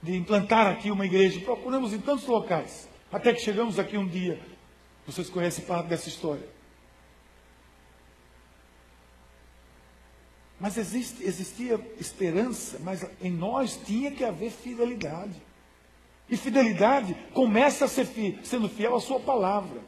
de 0.01 0.15
implantar 0.15 0.67
aqui 0.67 0.89
uma 0.89 1.05
igreja. 1.05 1.39
Procuramos 1.41 1.93
em 1.93 1.99
tantos 1.99 2.25
locais. 2.25 2.89
Até 3.11 3.33
que 3.33 3.41
chegamos 3.41 3.77
aqui 3.77 3.97
um 3.97 4.07
dia. 4.07 4.39
Vocês 5.05 5.29
conhecem 5.29 5.65
parte 5.65 5.87
dessa 5.87 6.07
história. 6.07 6.47
Mas 10.61 10.77
existe, 10.77 11.23
existia 11.23 11.79
esperança, 11.99 12.79
mas 12.83 13.03
em 13.19 13.31
nós 13.31 13.79
tinha 13.83 14.11
que 14.11 14.23
haver 14.23 14.51
fidelidade. 14.51 15.41
E 16.29 16.37
fidelidade 16.37 17.17
começa 17.33 17.85
a 17.85 17.87
ser 17.87 18.05
fi, 18.05 18.37
sendo 18.43 18.69
fiel 18.69 18.95
à 18.95 19.01
sua 19.01 19.19
palavra. 19.19 19.81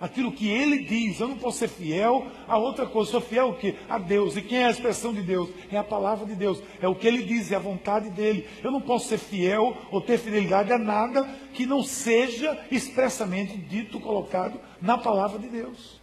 Aquilo 0.00 0.30
que 0.30 0.48
ele 0.48 0.84
diz, 0.84 1.18
eu 1.18 1.26
não 1.26 1.36
posso 1.36 1.58
ser 1.58 1.68
fiel 1.68 2.28
a 2.46 2.56
outra 2.56 2.86
coisa, 2.86 3.10
sou 3.10 3.20
fiel 3.20 3.48
o 3.48 3.56
quê? 3.56 3.74
A 3.88 3.98
Deus. 3.98 4.36
E 4.36 4.40
quem 4.40 4.58
é 4.58 4.66
a 4.66 4.70
expressão 4.70 5.12
de 5.12 5.20
Deus? 5.20 5.50
É 5.70 5.76
a 5.76 5.82
palavra 5.82 6.24
de 6.24 6.36
Deus. 6.36 6.62
É 6.80 6.86
o 6.86 6.94
que 6.94 7.08
ele 7.08 7.24
diz, 7.24 7.50
é 7.50 7.56
a 7.56 7.58
vontade 7.58 8.08
dele. 8.08 8.46
Eu 8.62 8.70
não 8.70 8.80
posso 8.80 9.08
ser 9.08 9.18
fiel 9.18 9.76
ou 9.90 10.00
ter 10.00 10.16
fidelidade 10.16 10.72
a 10.72 10.78
nada 10.78 11.24
que 11.52 11.66
não 11.66 11.82
seja 11.82 12.56
expressamente 12.70 13.56
dito, 13.56 13.98
colocado 13.98 14.60
na 14.80 14.96
palavra 14.96 15.40
de 15.40 15.48
Deus. 15.48 16.00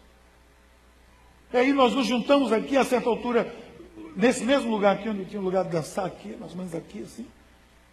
E 1.54 1.58
aí 1.58 1.72
nós 1.72 1.94
nos 1.94 2.06
juntamos 2.06 2.52
aqui 2.52 2.76
a 2.76 2.84
certa 2.84 3.08
altura, 3.08 3.52
nesse 4.18 4.44
mesmo 4.44 4.70
lugar 4.72 4.96
aqui, 4.96 5.08
onde 5.08 5.26
tinha 5.26 5.40
um 5.40 5.46
lugar 5.46 5.64
de 5.64 5.70
dançar 5.70 6.06
aqui, 6.06 6.36
mais 6.56 6.76
aqui 6.76 7.04
assim. 7.04 7.26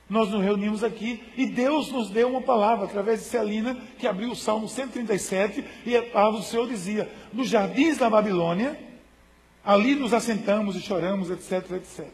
Nós 0.08 0.28
nos 0.30 0.42
reunimos 0.42 0.84
aqui 0.84 1.22
e 1.36 1.46
Deus 1.46 1.90
nos 1.90 2.10
deu 2.10 2.28
uma 2.28 2.42
palavra 2.42 2.84
através 2.84 3.20
de 3.20 3.26
Celina, 3.26 3.76
que 3.98 4.06
abriu 4.06 4.32
o 4.32 4.36
Salmo 4.36 4.68
137, 4.68 5.64
e 5.86 5.96
a 5.96 6.02
palavra 6.02 6.40
do 6.40 6.46
Senhor 6.46 6.68
dizia: 6.68 7.08
Nos 7.32 7.48
jardins 7.48 7.98
da 7.98 8.10
Babilônia, 8.10 8.78
ali 9.64 9.94
nos 9.94 10.12
assentamos 10.12 10.76
e 10.76 10.80
choramos, 10.80 11.30
etc, 11.30 11.70
etc. 11.72 12.06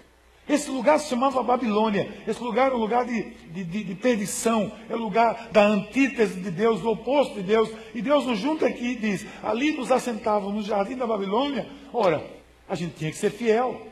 Esse 0.48 0.70
lugar 0.70 0.98
se 0.98 1.08
chamava 1.08 1.42
Babilônia. 1.42 2.12
Esse 2.26 2.42
lugar 2.42 2.72
é 2.72 2.74
um 2.74 2.78
lugar 2.78 3.04
de, 3.04 3.22
de, 3.52 3.62
de, 3.62 3.84
de 3.84 3.94
perdição, 3.94 4.72
é 4.88 4.94
o 4.94 4.98
lugar 4.98 5.48
da 5.52 5.64
antítese 5.64 6.40
de 6.40 6.50
Deus, 6.50 6.80
do 6.80 6.90
oposto 6.90 7.34
de 7.34 7.42
Deus. 7.42 7.70
E 7.94 8.02
Deus 8.02 8.26
nos 8.26 8.38
junta 8.38 8.66
aqui 8.66 8.92
e 8.92 8.96
diz: 8.96 9.26
ali 9.42 9.72
nos 9.72 9.92
assentávamos 9.92 10.54
no 10.54 10.62
jardim 10.62 10.96
da 10.96 11.06
Babilônia. 11.06 11.68
Ora, 11.92 12.24
a 12.68 12.74
gente 12.74 12.94
tinha 12.94 13.10
que 13.10 13.16
ser 13.16 13.30
fiel. 13.30 13.89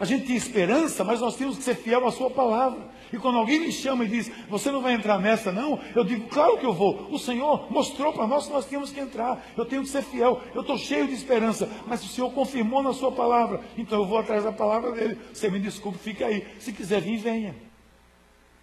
A 0.00 0.04
gente 0.04 0.26
tinha 0.26 0.38
esperança, 0.38 1.02
mas 1.02 1.20
nós 1.20 1.36
tínhamos 1.36 1.58
que 1.58 1.64
ser 1.64 1.74
fiel 1.74 2.06
à 2.06 2.12
sua 2.12 2.30
palavra. 2.30 2.88
E 3.12 3.16
quando 3.16 3.38
alguém 3.38 3.58
me 3.58 3.72
chama 3.72 4.04
e 4.04 4.08
diz, 4.08 4.30
você 4.48 4.70
não 4.70 4.80
vai 4.80 4.94
entrar 4.94 5.18
nessa, 5.18 5.50
não, 5.50 5.80
eu 5.94 6.04
digo, 6.04 6.28
claro 6.28 6.56
que 6.58 6.64
eu 6.64 6.72
vou. 6.72 7.08
O 7.10 7.18
Senhor 7.18 7.70
mostrou 7.72 8.12
para 8.12 8.26
nós 8.26 8.46
que 8.46 8.52
nós 8.52 8.66
tínhamos 8.66 8.92
que 8.92 9.00
entrar. 9.00 9.44
Eu 9.56 9.64
tenho 9.64 9.82
que 9.82 9.88
ser 9.88 10.02
fiel. 10.02 10.40
Eu 10.54 10.60
estou 10.60 10.78
cheio 10.78 11.06
de 11.06 11.14
esperança. 11.14 11.68
Mas 11.86 12.04
o 12.04 12.08
Senhor 12.08 12.30
confirmou 12.30 12.82
na 12.82 12.92
sua 12.92 13.10
palavra. 13.10 13.60
Então 13.76 13.98
eu 13.98 14.06
vou 14.06 14.18
atrás 14.18 14.44
da 14.44 14.52
palavra 14.52 14.92
dele. 14.92 15.18
Você 15.32 15.50
me 15.50 15.58
desculpe, 15.58 15.98
fica 15.98 16.26
aí. 16.26 16.46
Se 16.60 16.72
quiser 16.72 17.00
vir, 17.00 17.16
venha. 17.16 17.56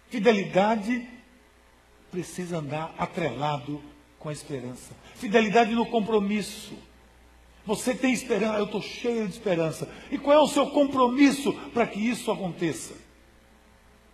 Fidelidade 0.08 1.06
precisa 2.10 2.58
andar 2.58 2.94
atrelado 2.96 3.82
com 4.18 4.30
a 4.30 4.32
esperança. 4.32 4.94
Fidelidade 5.16 5.74
no 5.74 5.84
compromisso. 5.84 6.74
Você 7.66 7.94
tem 7.94 8.12
esperança, 8.12 8.58
eu 8.58 8.64
estou 8.64 8.80
cheio 8.80 9.26
de 9.26 9.34
esperança. 9.34 9.88
E 10.10 10.16
qual 10.16 10.36
é 10.36 10.40
o 10.40 10.48
seu 10.48 10.68
compromisso 10.68 11.52
para 11.74 11.86
que 11.86 11.98
isso 11.98 12.30
aconteça? 12.30 13.06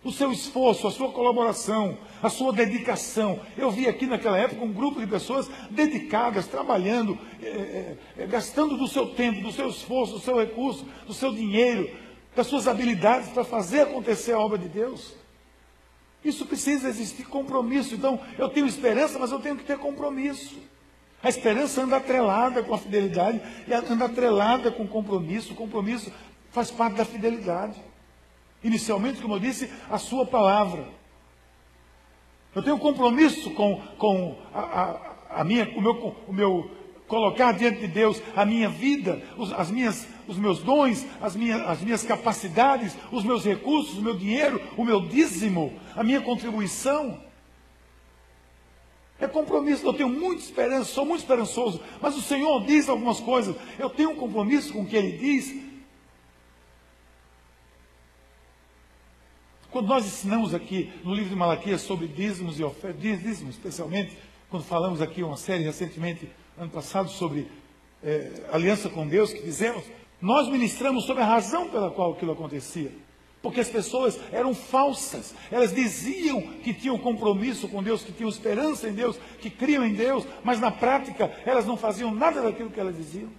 o 0.03 0.11
seu 0.11 0.31
esforço, 0.31 0.85
a 0.85 0.91
sua 0.91 1.11
colaboração, 1.11 1.97
a 2.21 2.29
sua 2.29 2.51
dedicação. 2.51 3.39
Eu 3.57 3.71
vi 3.71 3.87
aqui 3.87 4.05
naquela 4.05 4.37
época 4.37 4.63
um 4.63 4.73
grupo 4.73 4.99
de 4.99 5.07
pessoas 5.07 5.49
dedicadas, 5.69 6.45
trabalhando, 6.45 7.17
é, 7.41 7.95
é, 8.17 8.27
gastando 8.27 8.75
do 8.75 8.87
seu 8.87 9.07
tempo, 9.07 9.41
do 9.41 9.51
seu 9.51 9.69
esforço, 9.69 10.13
do 10.13 10.19
seu 10.19 10.37
recurso, 10.37 10.85
do 11.07 11.13
seu 11.13 11.33
dinheiro, 11.33 11.89
das 12.35 12.47
suas 12.47 12.67
habilidades 12.67 13.29
para 13.29 13.45
fazer 13.45 13.81
acontecer 13.81 14.33
a 14.33 14.39
obra 14.39 14.57
de 14.57 14.67
Deus. 14.67 15.15
Isso 16.23 16.45
precisa 16.45 16.89
existir 16.89 17.25
compromisso. 17.25 17.95
Então, 17.95 18.19
eu 18.37 18.49
tenho 18.49 18.67
esperança, 18.67 19.17
mas 19.17 19.31
eu 19.31 19.39
tenho 19.39 19.55
que 19.55 19.63
ter 19.63 19.77
compromisso. 19.77 20.55
A 21.23 21.29
esperança 21.29 21.81
anda 21.81 21.95
atrelada 21.95 22.61
com 22.61 22.73
a 22.73 22.77
fidelidade 22.77 23.41
e 23.65 23.73
anda 23.73 24.05
atrelada 24.05 24.69
com 24.69 24.83
o 24.83 24.87
compromisso. 24.87 25.53
O 25.53 25.55
compromisso 25.55 26.11
faz 26.51 26.69
parte 26.69 26.97
da 26.97 27.05
fidelidade. 27.05 27.81
Inicialmente, 28.61 29.21
como 29.21 29.35
eu 29.35 29.39
disse, 29.39 29.71
a 29.89 29.97
sua 29.97 30.25
palavra. 30.25 30.85
Eu 32.53 32.61
tenho 32.61 32.77
compromisso 32.77 33.51
com, 33.51 33.81
com 33.97 34.37
a, 34.53 34.59
a, 34.59 35.39
a 35.41 35.43
minha, 35.45 35.67
o, 35.75 35.81
meu, 35.81 36.15
o 36.27 36.33
meu 36.33 36.69
colocar 37.07 37.53
diante 37.53 37.79
de 37.79 37.87
Deus 37.87 38.21
a 38.35 38.45
minha 38.45 38.67
vida, 38.67 39.21
os, 39.37 39.51
as 39.53 39.71
minhas, 39.71 40.07
os 40.27 40.37
meus 40.37 40.59
dons, 40.59 41.05
as 41.21 41.35
minhas, 41.35 41.61
as 41.61 41.81
minhas 41.81 42.03
capacidades, 42.03 42.95
os 43.11 43.23
meus 43.23 43.45
recursos, 43.45 43.97
o 43.97 44.01
meu 44.01 44.15
dinheiro, 44.15 44.61
o 44.75 44.83
meu 44.83 44.99
dízimo, 45.07 45.73
a 45.95 46.03
minha 46.03 46.21
contribuição. 46.21 47.19
É 49.19 49.27
compromisso, 49.27 49.85
eu 49.85 49.93
tenho 49.93 50.09
muita 50.09 50.41
esperança, 50.41 50.85
sou 50.85 51.05
muito 51.05 51.21
esperançoso, 51.21 51.79
mas 52.01 52.15
o 52.17 52.21
Senhor 52.21 52.65
diz 52.65 52.89
algumas 52.89 53.19
coisas, 53.19 53.55
eu 53.79 53.89
tenho 53.89 54.11
um 54.11 54.15
compromisso 54.15 54.73
com 54.73 54.81
o 54.81 54.85
que 54.85 54.95
Ele 54.95 55.17
diz, 55.17 55.63
Quando 59.73 59.87
nós 59.87 60.05
ensinamos 60.05 60.53
aqui 60.53 60.93
no 61.03 61.15
livro 61.15 61.31
de 61.31 61.35
Malaquias 61.35 61.81
sobre 61.81 62.07
dízimos 62.07 62.59
e 62.59 62.63
ofertas, 62.63 63.01
dízimos 63.01 63.55
especialmente, 63.55 64.15
quando 64.47 64.61
falamos 64.61 65.01
aqui 65.01 65.23
uma 65.23 65.35
série 65.35 65.63
recentemente, 65.63 66.29
ano 66.55 66.69
passado, 66.69 67.09
sobre 67.09 67.47
é, 68.03 68.29
aliança 68.51 68.87
com 68.87 69.07
Deus 69.07 69.33
que 69.33 69.41
fizemos, 69.41 69.83
nós 70.21 70.47
ministramos 70.47 71.05
sobre 71.05 71.23
a 71.23 71.25
razão 71.25 71.71
pela 71.71 71.89
qual 71.89 72.13
aquilo 72.13 72.33
acontecia. 72.33 72.91
Porque 73.43 73.59
as 73.59 73.67
pessoas 73.67 74.17
eram 74.31 74.55
falsas. 74.55 75.35
Elas 75.51 75.75
diziam 75.75 76.41
que 76.63 76.73
tinham 76.73 76.97
compromisso 76.97 77.67
com 77.67 77.83
Deus, 77.83 78.01
que 78.01 78.13
tinham 78.13 78.29
esperança 78.29 78.87
em 78.87 78.93
Deus, 78.93 79.19
que 79.41 79.49
criam 79.49 79.85
em 79.85 79.93
Deus, 79.93 80.25
mas 80.45 80.61
na 80.61 80.71
prática 80.71 81.29
elas 81.45 81.65
não 81.65 81.75
faziam 81.75 82.15
nada 82.15 82.41
daquilo 82.41 82.69
que 82.69 82.79
elas 82.79 82.95
diziam. 82.95 83.29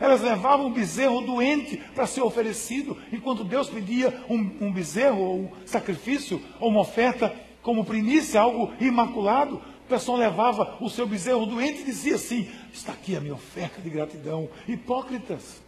Elas 0.00 0.22
levavam 0.22 0.68
um 0.68 0.72
bezerro 0.72 1.20
doente 1.20 1.76
para 1.94 2.06
ser 2.06 2.22
oferecido, 2.22 2.96
enquanto 3.12 3.44
Deus 3.44 3.68
pedia 3.68 4.24
um, 4.30 4.38
um 4.62 4.72
bezerro, 4.72 5.20
ou 5.20 5.38
um 5.40 5.50
sacrifício, 5.66 6.42
ou 6.58 6.70
uma 6.70 6.80
oferta 6.80 7.30
como 7.60 7.84
primícia, 7.84 8.40
algo 8.40 8.72
imaculado. 8.80 9.56
O 9.56 9.88
pessoal 9.90 10.16
levava 10.16 10.78
o 10.80 10.88
seu 10.88 11.06
bezerro 11.06 11.44
doente 11.44 11.82
e 11.82 11.84
dizia 11.84 12.14
assim: 12.14 12.50
Está 12.72 12.92
aqui 12.92 13.14
a 13.14 13.20
minha 13.20 13.34
oferta 13.34 13.78
de 13.78 13.90
gratidão. 13.90 14.48
Hipócritas. 14.66 15.60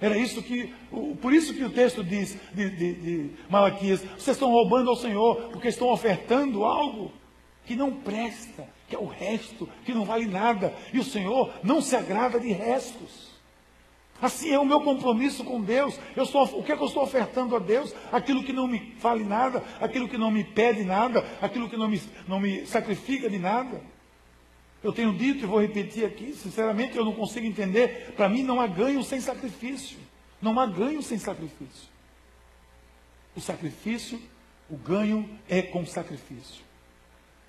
Era 0.00 0.16
isso 0.16 0.42
que, 0.42 0.74
por 1.22 1.32
isso 1.32 1.54
que 1.54 1.64
o 1.64 1.70
texto 1.70 2.04
diz 2.04 2.36
de, 2.52 2.70
de, 2.70 2.94
de 2.94 3.30
Malaquias: 3.48 4.02
vocês 4.02 4.36
estão 4.36 4.50
roubando 4.50 4.90
ao 4.90 4.96
Senhor, 4.96 5.50
porque 5.50 5.68
estão 5.68 5.88
ofertando 5.88 6.64
algo 6.64 7.10
que 7.64 7.74
não 7.74 7.92
presta, 7.92 8.68
que 8.88 8.94
é 8.94 8.98
o 8.98 9.06
resto, 9.06 9.68
que 9.84 9.94
não 9.94 10.04
vale 10.04 10.26
nada. 10.26 10.74
E 10.92 10.98
o 10.98 11.04
Senhor 11.04 11.50
não 11.62 11.80
se 11.80 11.96
agrada 11.96 12.38
de 12.38 12.52
restos. 12.52 13.26
Assim 14.20 14.50
é 14.50 14.58
o 14.58 14.64
meu 14.64 14.80
compromisso 14.80 15.44
com 15.44 15.60
Deus. 15.60 15.98
Eu 16.14 16.24
estou, 16.24 16.44
o 16.44 16.62
que 16.62 16.72
é 16.72 16.76
que 16.76 16.82
eu 16.82 16.86
estou 16.86 17.02
ofertando 17.02 17.54
a 17.54 17.58
Deus? 17.58 17.94
Aquilo 18.10 18.42
que 18.42 18.52
não 18.52 18.66
me 18.66 18.94
vale 18.98 19.24
nada, 19.24 19.62
aquilo 19.80 20.08
que 20.08 20.16
não 20.16 20.30
me 20.30 20.42
pede 20.42 20.84
nada, 20.84 21.24
aquilo 21.40 21.68
que 21.68 21.76
não 21.76 21.88
me, 21.88 22.00
não 22.26 22.40
me 22.40 22.66
sacrifica 22.66 23.28
de 23.28 23.38
nada. 23.38 23.80
Eu 24.86 24.92
tenho 24.92 25.12
dito 25.12 25.42
e 25.42 25.46
vou 25.46 25.60
repetir 25.60 26.04
aqui, 26.04 26.32
sinceramente 26.32 26.96
eu 26.96 27.04
não 27.04 27.12
consigo 27.12 27.44
entender. 27.44 28.12
Para 28.12 28.28
mim 28.28 28.44
não 28.44 28.60
há 28.60 28.68
ganho 28.68 29.02
sem 29.02 29.20
sacrifício. 29.20 29.98
Não 30.40 30.60
há 30.60 30.64
ganho 30.64 31.02
sem 31.02 31.18
sacrifício. 31.18 31.88
O 33.34 33.40
sacrifício, 33.40 34.22
o 34.70 34.76
ganho 34.76 35.28
é 35.48 35.60
com 35.60 35.84
sacrifício. 35.84 36.62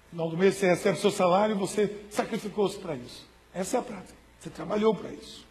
No 0.06 0.10
final 0.10 0.30
do 0.32 0.38
mês 0.38 0.56
você 0.56 0.66
recebe 0.66 0.98
seu 0.98 1.12
salário 1.12 1.56
e 1.56 1.60
você 1.60 1.98
sacrificou-se 2.10 2.80
para 2.80 2.96
isso. 2.96 3.30
Essa 3.54 3.78
é 3.78 3.80
a 3.82 3.84
prática. 3.84 4.18
Você 4.40 4.50
trabalhou 4.50 4.96
para 4.96 5.12
isso. 5.12 5.46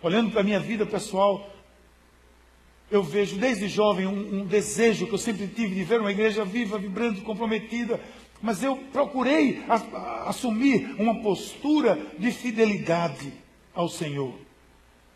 Olhando 0.00 0.30
para 0.30 0.42
a 0.42 0.44
minha 0.44 0.60
vida 0.60 0.86
pessoal, 0.86 1.50
eu 2.92 3.02
vejo 3.02 3.36
desde 3.38 3.66
jovem 3.66 4.06
um, 4.06 4.42
um, 4.42 4.46
desejo 4.46 5.08
que 5.08 5.14
eu 5.14 5.18
sempre 5.18 5.48
tive 5.48 5.74
de 5.74 5.82
ver 5.82 6.00
uma 6.00 6.12
igreja 6.12 6.44
viva, 6.44 6.78
vibrante, 6.78 7.22
comprometida, 7.22 8.00
mas 8.40 8.62
eu 8.62 8.76
procurei 8.92 9.62
assumir 10.26 10.94
uma 10.98 11.20
postura 11.22 11.98
de 12.18 12.30
fidelidade 12.30 13.32
ao 13.74 13.88
Senhor. 13.88 14.34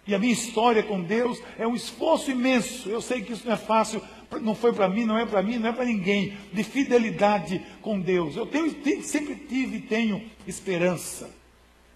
E 0.06 0.14
a 0.14 0.18
minha 0.18 0.32
história 0.32 0.82
com 0.82 1.02
Deus 1.02 1.40
é 1.58 1.66
um 1.66 1.74
esforço 1.74 2.30
imenso. 2.30 2.88
Eu 2.88 3.00
sei 3.00 3.22
que 3.22 3.32
isso 3.32 3.46
não 3.46 3.52
é 3.52 3.56
fácil, 3.56 4.02
não 4.40 4.54
foi 4.54 4.72
para 4.72 4.88
mim, 4.88 5.04
não 5.04 5.18
é 5.18 5.26
para 5.26 5.42
mim, 5.42 5.58
não 5.58 5.68
é 5.68 5.72
para 5.72 5.84
ninguém. 5.84 6.36
De 6.52 6.64
fidelidade 6.64 7.64
com 7.82 8.00
Deus. 8.00 8.34
Eu 8.34 8.46
tenho, 8.46 8.74
sempre 9.02 9.34
tive 9.36 9.76
e 9.76 9.82
tenho 9.82 10.28
esperança. 10.46 11.30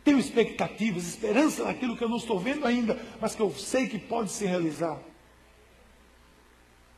Tenho 0.05 0.19
expectativas, 0.19 1.07
esperança 1.07 1.65
naquilo 1.65 1.97
que 1.97 2.05
eu 2.05 2.09
não 2.09 2.19
estou 2.19 2.39
vendo 2.39 2.67
ainda, 2.67 3.01
mas 3.21 3.35
que 3.35 3.41
eu 3.41 3.51
sei 3.53 3.89
que 3.89 3.99
pode 3.99 4.31
se 4.31 4.45
realizar. 4.45 5.01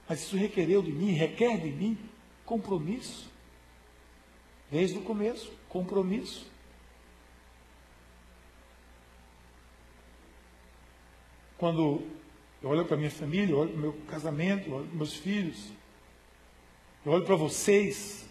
Mas 0.09 0.23
isso 0.23 0.37
requereu 0.37 0.83
de 0.83 0.93
mim, 0.93 1.13
requer 1.13 1.57
de 1.59 1.71
mim 1.71 1.97
compromisso. 2.45 3.31
Desde 4.71 4.99
o 4.99 5.03
começo, 5.03 5.53
compromisso. 5.69 6.51
Quando 11.57 12.03
eu 12.63 12.69
olho 12.69 12.85
para 12.85 12.97
minha 12.97 13.11
família, 13.11 13.57
olho 13.57 13.71
para 13.71 13.79
o 13.79 13.81
meu 13.81 13.93
casamento, 14.09 14.73
olho 14.73 14.87
para 14.87 14.97
meus 14.97 15.15
filhos, 15.15 15.73
eu 17.05 17.13
olho 17.13 17.25
para 17.25 17.37
vocês, 17.37 18.29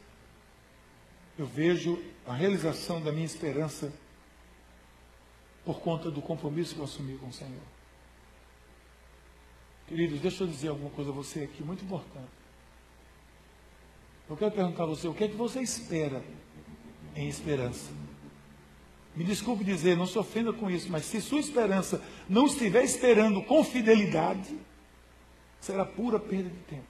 eu 1.39 1.45
vejo 1.45 2.03
a 2.25 2.33
realização 2.33 3.01
da 3.01 3.11
minha 3.11 3.25
esperança 3.25 3.91
por 5.63 5.79
conta 5.79 6.11
do 6.11 6.21
compromisso 6.21 6.75
que 6.75 6.79
eu 6.79 6.85
assumi 6.85 7.17
com 7.17 7.27
o 7.27 7.33
Senhor. 7.33 7.63
Queridos, 9.87 10.19
deixa 10.19 10.43
eu 10.43 10.47
dizer 10.47 10.69
alguma 10.69 10.89
coisa 10.91 11.11
a 11.11 11.13
você 11.13 11.43
aqui, 11.43 11.63
muito 11.63 11.83
importante. 11.83 12.44
Eu 14.29 14.35
quero 14.35 14.51
perguntar 14.51 14.83
a 14.83 14.87
você, 14.87 15.07
o 15.07 15.13
que 15.13 15.25
é 15.25 15.27
que 15.27 15.35
você 15.35 15.61
espera 15.61 16.23
em 17.15 17.27
esperança? 17.27 17.91
Me 19.15 19.23
desculpe 19.23 19.63
dizer, 19.63 19.95
não 19.95 20.07
se 20.07 20.17
ofenda 20.17 20.51
com 20.51 20.69
isso, 20.69 20.91
mas 20.91 21.05
se 21.05 21.21
sua 21.21 21.39
esperança 21.39 22.01
não 22.27 22.47
estiver 22.47 22.83
esperando 22.83 23.41
com 23.43 23.63
fidelidade, 23.63 24.57
será 25.61 25.85
pura 25.85 26.19
perda 26.19 26.49
de 26.49 26.59
tempo. 26.63 26.87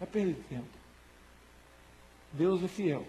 É 0.00 0.06
perda 0.06 0.32
de 0.32 0.40
tempo. 0.40 0.68
Deus 2.32 2.62
é 2.62 2.68
fiel. 2.68 3.06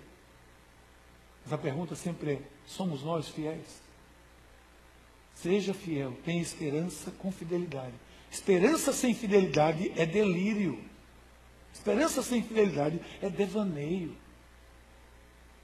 Mas 1.44 1.54
a 1.54 1.58
pergunta 1.58 1.96
sempre 1.96 2.34
é: 2.34 2.42
somos 2.66 3.04
nós 3.04 3.28
fiéis? 3.28 3.82
Seja 5.34 5.74
fiel, 5.74 6.16
tenha 6.24 6.42
esperança 6.42 7.12
com 7.12 7.32
fidelidade. 7.32 7.94
Esperança 8.30 8.92
sem 8.94 9.14
fidelidade 9.14 9.92
é 9.96 10.06
delírio. 10.06 10.80
Esperança 11.78 12.24
sem 12.24 12.42
fidelidade 12.42 13.00
é 13.22 13.30
devaneio. 13.30 14.16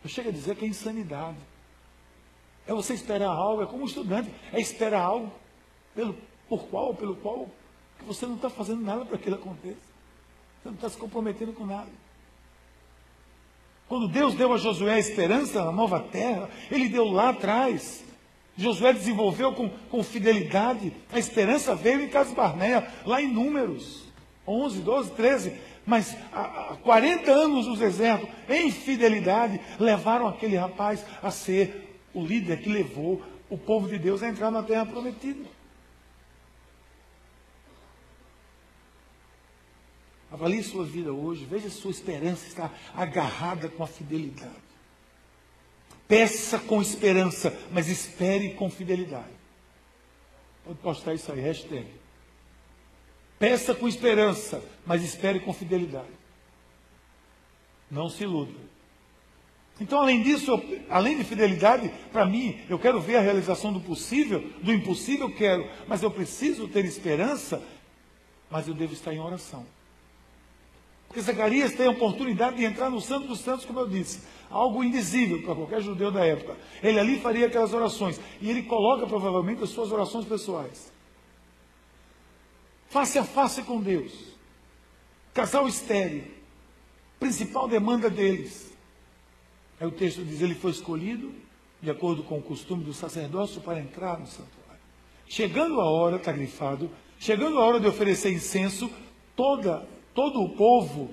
Eu 0.04 0.10
chego 0.10 0.30
a 0.30 0.32
dizer 0.32 0.56
que 0.56 0.64
é 0.64 0.68
insanidade. 0.68 1.38
É 2.68 2.74
você 2.74 2.94
esperar 2.94 3.30
algo, 3.30 3.64
é 3.64 3.66
como 3.66 3.84
um 3.84 3.88
estudante, 3.88 4.32
é 4.54 4.60
esperar 4.62 5.02
algo 5.02 5.32
pelo, 5.96 6.16
por 6.48 6.68
qual, 6.68 6.94
pelo 6.94 7.16
qual, 7.16 7.50
que 7.98 8.06
você 8.06 8.26
não 8.26 8.36
está 8.36 8.50
fazendo 8.50 8.82
nada 8.82 9.04
para 9.04 9.18
que 9.18 9.24
aquilo 9.24 9.36
aconteça. 9.36 9.82
Você 10.62 10.70
não 10.70 10.76
está 10.76 10.90
se 10.90 10.98
comprometendo 10.98 11.52
com 11.52 11.66
nada. 11.66 11.90
Quando 13.90 14.08
Deus 14.08 14.36
deu 14.36 14.54
a 14.54 14.58
Josué 14.58 14.94
a 14.94 15.00
esperança 15.00 15.66
na 15.66 15.72
nova 15.72 16.00
terra, 16.00 16.50
Ele 16.72 16.88
deu 16.90 17.06
lá 17.06 17.30
atrás. 17.30 18.04
Josué 18.56 18.94
desenvolveu 18.94 19.54
com, 19.54 19.68
com 19.70 20.04
fidelidade. 20.04 20.94
A 21.12 21.18
esperança 21.18 21.76
veio 21.76 22.02
em 22.02 22.08
Casa 22.08 22.34
Barneia, 22.34 22.88
lá 23.06 23.22
em 23.22 23.28
Números 23.28 24.04
11, 24.48 24.82
12, 24.82 25.12
13. 25.12 25.73
Mas 25.86 26.16
há 26.32 26.78
40 26.82 27.30
anos 27.32 27.68
no 27.68 27.76
deserto, 27.76 28.28
em 28.50 28.72
fidelidade, 28.72 29.60
levaram 29.80 30.28
aquele 30.28 30.56
rapaz 30.56 31.06
a 31.22 31.30
ser 31.30 32.00
o 32.14 32.24
líder 32.26 32.62
que 32.62 32.70
levou 32.70 33.22
o 33.50 33.58
povo 33.58 33.88
de 33.88 33.98
Deus 33.98 34.24
a 34.24 34.30
entrar 34.30 34.50
na 34.50 34.64
terra 34.64 34.86
prometida. 34.86 35.46
Avalie 40.32 40.64
sua 40.64 40.84
vida 40.84 41.14
hoje, 41.14 41.46
veja 41.46 41.70
se 41.70 41.76
sua 41.76 41.92
esperança 41.92 42.48
está 42.48 42.72
agarrada 42.96 43.70
com 43.70 43.84
a 43.84 43.88
fidelidade. 43.88 44.52
Peça 46.08 46.58
com 46.58 46.82
esperança, 46.82 47.56
mas 47.72 47.88
espere 47.88 48.56
com 48.56 48.70
fidelidade. 48.70 49.34
Pode 50.66 50.80
postar 50.80 51.14
isso 51.14 51.32
aí, 51.32 51.40
hashtag. 51.40 51.88
Peça 53.40 53.74
com 53.74 53.88
esperança, 53.88 54.64
mas 54.86 55.04
espere 55.04 55.40
com 55.40 55.54
fidelidade. 55.54 56.08
Não 57.90 58.10
se 58.10 58.24
iluda. 58.24 58.74
Então, 59.82 60.00
além 60.00 60.22
disso, 60.22 60.52
eu, 60.52 60.82
além 60.90 61.18
de 61.18 61.24
fidelidade, 61.24 61.92
para 62.12 62.26
mim, 62.26 62.60
eu 62.70 62.78
quero 62.78 63.02
ver 63.02 63.18
a 63.18 63.22
realização 63.22 63.74
do 63.74 63.80
possível, 63.80 64.40
do 64.62 64.72
impossível 64.72 65.28
eu 65.28 65.36
quero, 65.36 65.68
mas 65.88 66.04
eu 66.04 66.12
preciso 66.12 66.68
ter 66.68 66.86
esperança, 66.86 67.62
mas 68.50 68.68
eu 68.68 68.74
devo 68.74 68.94
estar 68.94 69.14
em 69.14 69.20
oração. 69.20 69.66
Porque 71.08 71.22
Zacarias 71.22 71.74
tem 71.74 71.88
a 71.88 71.92
oportunidade 71.92 72.58
de 72.58 72.66
entrar 72.66 72.90
no 72.90 73.02
Santo 73.02 73.28
dos 73.28 73.40
Santos, 73.40 73.66
como 73.66 73.80
eu 73.80 73.88
disse, 73.88 74.22
algo 74.50 74.84
indizível 74.84 75.42
para 75.42 75.56
qualquer 75.56 75.82
judeu 75.82 76.12
da 76.12 76.24
época. 76.26 76.56
Ele 76.82 77.00
ali 77.00 77.20
faria 77.20 77.48
aquelas 77.48 77.74
orações, 77.74 78.20
e 78.42 78.50
ele 78.50 78.64
coloca 78.64 79.08
provavelmente 79.08 79.64
as 79.64 79.70
suas 79.70 79.92
orações 79.92 80.26
pessoais 80.26 80.93
face 82.94 83.18
a 83.18 83.24
face 83.24 83.64
com 83.64 83.82
Deus. 83.82 84.14
Casal 85.34 85.68
estéreo. 85.68 86.26
Principal 87.20 87.68
demanda 87.68 88.08
deles. 88.08 88.72
Aí 89.80 89.88
o 89.88 89.92
texto 89.92 90.24
diz: 90.24 90.42
ele 90.42 90.54
foi 90.54 90.70
escolhido, 90.70 91.34
de 91.82 91.90
acordo 91.90 92.22
com 92.22 92.38
o 92.38 92.42
costume 92.42 92.84
do 92.84 92.94
sacerdócio, 92.94 93.62
para 93.62 93.80
entrar 93.80 94.20
no 94.20 94.28
santuário. 94.28 94.82
Chegando 95.26 95.82
a 95.82 95.90
hora, 95.90 96.18
está 96.18 96.32
grifado, 96.32 96.92
chegando 97.18 97.58
a 97.58 97.66
hora 97.66 97.80
de 97.80 97.88
oferecer 97.88 98.32
incenso, 98.32 98.92
toda, 99.36 99.88
todo 100.14 100.40
o 100.40 100.50
povo 100.50 101.12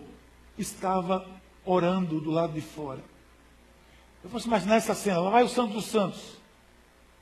estava 0.58 1.26
orando 1.64 2.20
do 2.20 2.30
lado 2.30 2.52
de 2.52 2.60
fora. 2.60 3.02
Eu 4.22 4.28
posso 4.28 4.46
imaginar 4.46 4.76
essa 4.76 4.94
cena, 4.94 5.20
lá 5.20 5.30
vai 5.30 5.44
o 5.44 5.48
Santo 5.48 5.72
dos 5.72 5.86
Santos, 5.86 6.36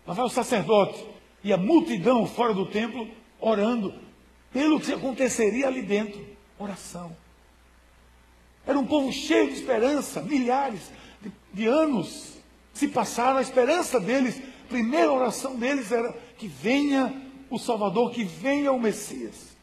lá 0.04 0.14
vai 0.14 0.24
o 0.24 0.28
sacerdote, 0.28 1.06
e 1.44 1.52
a 1.52 1.56
multidão 1.56 2.26
fora 2.26 2.52
do 2.52 2.66
templo 2.66 3.08
orando, 3.38 4.07
pelo 4.52 4.80
que 4.80 4.92
aconteceria 4.92 5.66
ali 5.66 5.82
dentro. 5.82 6.24
Oração. 6.58 7.16
Era 8.66 8.78
um 8.78 8.86
povo 8.86 9.12
cheio 9.12 9.48
de 9.48 9.54
esperança, 9.54 10.20
milhares 10.22 10.90
de, 11.20 11.32
de 11.52 11.66
anos 11.66 12.34
se 12.74 12.86
passaram, 12.86 13.38
a 13.38 13.42
esperança 13.42 13.98
deles, 13.98 14.40
a 14.64 14.68
primeira 14.68 15.12
oração 15.12 15.56
deles 15.56 15.90
era 15.90 16.12
que 16.36 16.46
venha 16.46 17.12
o 17.50 17.58
Salvador, 17.58 18.12
que 18.12 18.22
venha 18.22 18.70
o 18.70 18.78
Messias. 18.78 19.56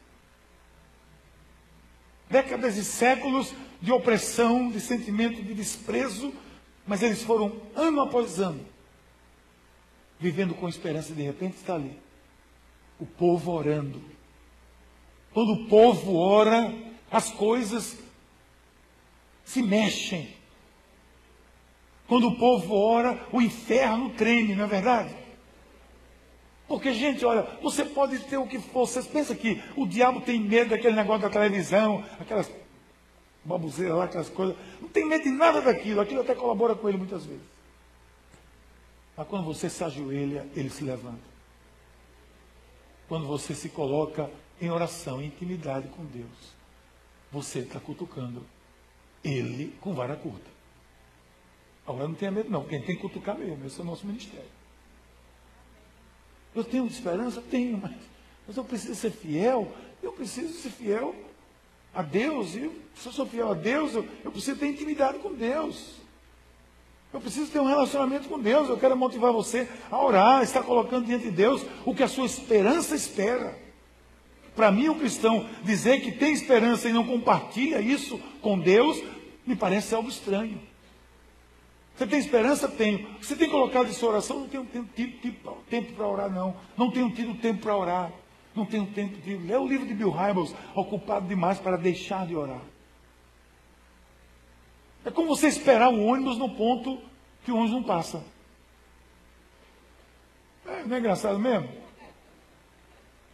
Décadas 2.28 2.76
e 2.76 2.84
séculos 2.84 3.54
de 3.80 3.92
opressão, 3.92 4.70
de 4.70 4.80
sentimento 4.80 5.42
de 5.42 5.54
desprezo, 5.54 6.32
mas 6.86 7.02
eles 7.02 7.22
foram 7.22 7.60
ano 7.74 8.02
após 8.02 8.38
ano 8.38 8.76
vivendo 10.18 10.54
com 10.54 10.68
esperança, 10.68 11.14
de 11.14 11.22
repente 11.22 11.56
está 11.56 11.74
ali. 11.74 11.98
O 12.98 13.06
povo 13.06 13.52
orando. 13.52 14.02
Quando 15.36 15.52
o 15.52 15.66
povo 15.66 16.16
ora, 16.16 16.74
as 17.10 17.30
coisas 17.30 17.98
se 19.44 19.60
mexem. 19.60 20.34
Quando 22.08 22.28
o 22.28 22.38
povo 22.38 22.74
ora, 22.74 23.22
o 23.30 23.42
inferno 23.42 24.08
treme, 24.14 24.54
não 24.54 24.64
é 24.64 24.66
verdade? 24.66 25.14
Porque, 26.66 26.94
gente, 26.94 27.22
olha, 27.22 27.42
você 27.62 27.84
pode 27.84 28.18
ter 28.20 28.38
o 28.38 28.46
que 28.46 28.58
for. 28.58 28.86
Vocês 28.86 29.06
pensam 29.06 29.36
que 29.36 29.62
o 29.76 29.86
diabo 29.86 30.22
tem 30.22 30.40
medo 30.40 30.70
daquele 30.70 30.96
negócio 30.96 31.28
da 31.28 31.30
televisão, 31.30 32.02
aquelas 32.18 32.50
babuzeiras 33.44 33.94
lá, 33.94 34.04
aquelas 34.04 34.30
coisas. 34.30 34.56
Não 34.80 34.88
tem 34.88 35.04
medo 35.04 35.24
de 35.24 35.30
nada 35.32 35.60
daquilo. 35.60 36.00
Aquilo 36.00 36.22
até 36.22 36.34
colabora 36.34 36.74
com 36.74 36.88
ele 36.88 36.96
muitas 36.96 37.26
vezes. 37.26 37.44
Mas 39.14 39.28
quando 39.28 39.44
você 39.44 39.68
se 39.68 39.84
ajoelha, 39.84 40.46
ele 40.56 40.70
se 40.70 40.82
levanta. 40.82 41.20
Quando 43.06 43.26
você 43.26 43.54
se 43.54 43.68
coloca 43.68 44.30
em 44.60 44.70
oração, 44.70 45.20
em 45.20 45.26
intimidade 45.26 45.88
com 45.88 46.04
Deus, 46.04 46.56
você 47.30 47.60
está 47.60 47.78
cutucando 47.78 48.44
ele 49.22 49.76
com 49.80 49.94
vara 49.94 50.16
curta. 50.16 50.50
Agora 51.86 52.08
não 52.08 52.14
tenha 52.14 52.30
medo, 52.30 52.50
não. 52.50 52.64
Quem 52.64 52.82
tem 52.82 52.96
que 52.96 53.02
cutucar 53.02 53.36
mesmo, 53.36 53.64
esse 53.66 53.78
é 53.78 53.82
o 53.82 53.86
nosso 53.86 54.06
ministério. 54.06 54.48
Eu 56.54 56.64
tenho 56.64 56.86
esperança? 56.86 57.42
Tenho, 57.42 57.76
mas, 57.76 57.94
mas 58.46 58.56
eu 58.56 58.64
preciso 58.64 58.94
ser 58.94 59.10
fiel. 59.10 59.70
Eu 60.02 60.12
preciso 60.12 60.54
ser 60.54 60.70
fiel 60.70 61.14
a 61.94 62.02
Deus. 62.02 62.54
E 62.54 62.70
se 62.94 63.06
eu 63.06 63.12
sou 63.12 63.26
fiel 63.26 63.50
a 63.50 63.54
Deus, 63.54 63.94
eu, 63.94 64.06
eu 64.24 64.32
preciso 64.32 64.58
ter 64.58 64.68
intimidade 64.68 65.18
com 65.18 65.34
Deus. 65.34 65.96
Eu 67.12 67.20
preciso 67.20 67.50
ter 67.50 67.60
um 67.60 67.66
relacionamento 67.66 68.28
com 68.28 68.38
Deus. 68.38 68.68
Eu 68.68 68.78
quero 68.78 68.96
motivar 68.96 69.32
você 69.32 69.68
a 69.90 70.02
orar, 70.02 70.42
estar 70.42 70.62
colocando 70.62 71.06
diante 71.06 71.24
de 71.24 71.30
Deus 71.30 71.64
o 71.84 71.94
que 71.94 72.02
a 72.02 72.08
sua 72.08 72.26
esperança 72.26 72.96
espera. 72.96 73.65
Para 74.56 74.72
mim, 74.72 74.88
o 74.88 74.94
cristão 74.94 75.46
dizer 75.62 76.00
que 76.00 76.10
tem 76.10 76.32
esperança 76.32 76.88
e 76.88 76.92
não 76.92 77.06
compartilha 77.06 77.78
isso 77.78 78.18
com 78.40 78.58
Deus, 78.58 79.00
me 79.46 79.54
parece 79.54 79.94
algo 79.94 80.08
estranho. 80.08 80.58
Você 81.94 82.06
tem 82.06 82.18
esperança? 82.18 82.66
Tenho. 82.66 83.06
Você 83.20 83.36
tem 83.36 83.48
colocado 83.48 83.88
em 83.88 83.92
sua 83.92 84.10
oração? 84.10 84.40
Não 84.40 84.48
tenho 84.48 84.64
tempo, 84.64 85.56
tempo 85.68 85.92
para 85.92 86.06
orar, 86.06 86.30
não. 86.30 86.56
Não 86.76 86.90
tenho 86.90 87.10
tido 87.10 87.34
tempo 87.34 87.62
para 87.62 87.76
orar. 87.76 88.12
Não 88.54 88.64
tenho 88.64 88.86
tempo 88.86 89.18
de 89.18 89.36
ler 89.36 89.58
o 89.58 89.68
livro 89.68 89.86
de 89.86 89.92
Bill 89.92 90.10
Hybels, 90.10 90.54
ocupado 90.74 91.28
demais 91.28 91.58
para 91.58 91.76
deixar 91.76 92.26
de 92.26 92.34
orar. 92.34 92.62
É 95.04 95.10
como 95.10 95.28
você 95.28 95.46
esperar 95.48 95.90
o 95.90 96.02
ônibus 96.02 96.38
no 96.38 96.48
ponto 96.48 96.98
que 97.44 97.52
o 97.52 97.56
ônibus 97.56 97.72
não 97.72 97.82
passa. 97.82 98.24
É, 100.66 100.82
não 100.84 100.96
é 100.96 100.98
engraçado 100.98 101.38
mesmo? 101.38 101.85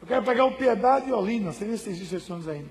Eu 0.03 0.07
quero 0.07 0.25
pegar 0.25 0.45
o 0.45 0.57
Piedade 0.57 1.09
e 1.09 1.13
Olinda, 1.13 1.53
sei 1.53 1.69
nem 1.69 1.77
se 1.77 1.89
existem 1.89 2.19
esses 2.19 2.29
ônibus 2.29 2.49
ainda. 2.49 2.69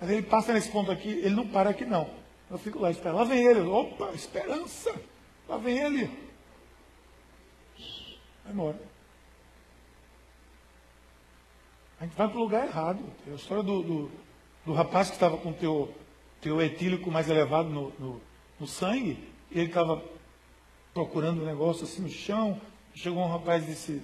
Mas 0.00 0.10
ele 0.10 0.22
passa 0.22 0.52
nesse 0.52 0.68
ponto 0.68 0.90
aqui, 0.90 1.08
ele 1.08 1.34
não 1.34 1.46
para 1.46 1.70
aqui 1.70 1.86
não. 1.86 2.10
Eu 2.50 2.58
fico 2.58 2.78
lá 2.78 2.90
esperando. 2.90 3.16
Lá 3.16 3.24
vem 3.24 3.44
ele. 3.44 3.60
Opa, 3.60 4.10
esperança. 4.12 4.94
Lá 5.48 5.56
vem 5.56 5.78
ele. 5.78 6.10
Vai 8.44 8.52
embora. 8.52 8.80
A 11.98 12.04
gente 12.04 12.14
vai 12.14 12.28
para 12.28 12.36
o 12.36 12.40
lugar 12.40 12.66
errado. 12.66 13.02
É 13.26 13.32
a 13.32 13.36
história 13.36 13.62
do, 13.62 13.82
do, 13.82 14.10
do 14.66 14.72
rapaz 14.74 15.08
que 15.08 15.14
estava 15.14 15.38
com 15.38 15.50
o 15.50 15.54
teu 15.54 15.94
teu 16.46 16.62
etílico 16.62 17.10
mais 17.10 17.28
elevado 17.28 17.68
no, 17.68 17.92
no, 17.98 18.20
no 18.60 18.66
sangue, 18.66 19.18
ele 19.50 19.66
estava 19.66 20.02
procurando 20.94 21.42
um 21.42 21.44
negócio 21.44 21.84
assim 21.84 22.02
no 22.02 22.08
chão, 22.08 22.60
chegou 22.94 23.22
um 23.22 23.28
rapaz 23.28 23.64
e 23.64 23.66
disse, 23.66 24.02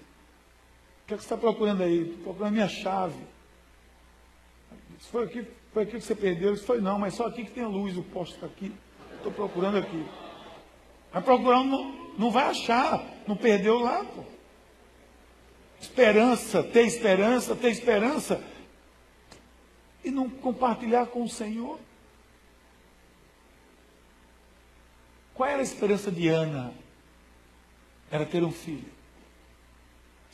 o 1.02 1.06
que, 1.06 1.14
é 1.14 1.16
que 1.16 1.22
você 1.22 1.26
está 1.26 1.36
procurando 1.36 1.82
aí? 1.82 2.02
Estou 2.02 2.24
procurando 2.24 2.52
minha 2.52 2.68
chave. 2.68 3.18
Disse, 4.96 5.10
foi 5.10 5.24
aqui, 5.24 5.46
foi 5.72 5.82
aqui 5.82 5.92
que 5.92 6.00
você 6.00 6.14
perdeu? 6.14 6.54
Disse, 6.54 6.64
foi 6.64 6.80
não, 6.80 6.98
mas 6.98 7.14
só 7.14 7.26
aqui 7.26 7.44
que 7.44 7.50
tem 7.50 7.64
a 7.64 7.68
luz, 7.68 7.96
o 7.96 8.02
posto 8.02 8.34
está 8.34 8.46
aqui. 8.46 8.72
Estou 9.16 9.32
procurando 9.32 9.78
aqui. 9.78 10.06
Vai 11.12 11.22
procurando, 11.22 11.70
não, 11.70 11.92
não 12.18 12.30
vai 12.30 12.44
achar, 12.44 13.04
não 13.26 13.36
perdeu 13.36 13.78
lá, 13.78 14.04
pô. 14.04 14.24
Esperança, 15.80 16.62
ter 16.62 16.86
esperança, 16.86 17.56
ter 17.56 17.70
esperança. 17.70 18.42
E 20.04 20.10
não 20.10 20.30
compartilhar 20.30 21.06
com 21.06 21.24
o 21.24 21.28
Senhor. 21.28 21.78
Qual 25.34 25.48
era 25.48 25.58
a 25.58 25.62
esperança 25.62 26.10
de 26.10 26.28
Ana? 26.28 26.72
Era 28.10 28.24
ter 28.24 28.44
um 28.44 28.52
filho. 28.52 28.91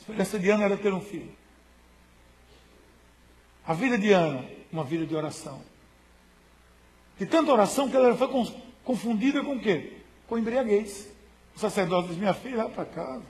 Esperança 0.09 0.39
de 0.39 0.49
Ana 0.49 0.63
era 0.63 0.77
ter 0.77 0.91
um 0.91 1.01
filho. 1.01 1.31
A 3.65 3.73
vida 3.73 3.97
de 3.97 4.11
Ana, 4.11 4.43
uma 4.71 4.83
vida 4.83 5.05
de 5.05 5.15
oração. 5.15 5.61
De 7.17 7.25
tanta 7.25 7.51
oração 7.51 7.89
que 7.89 7.95
ela 7.95 8.15
foi 8.17 8.27
confundida 8.83 9.43
com 9.43 9.55
o 9.55 9.59
quê? 9.59 10.01
Com 10.27 10.37
embriaguez. 10.37 11.11
O 11.55 11.59
sacerdote 11.59 12.07
diz, 12.07 12.17
minha 12.17 12.33
filha, 12.33 12.63
vai 12.63 12.69
para 12.69 12.85
casa. 12.85 13.25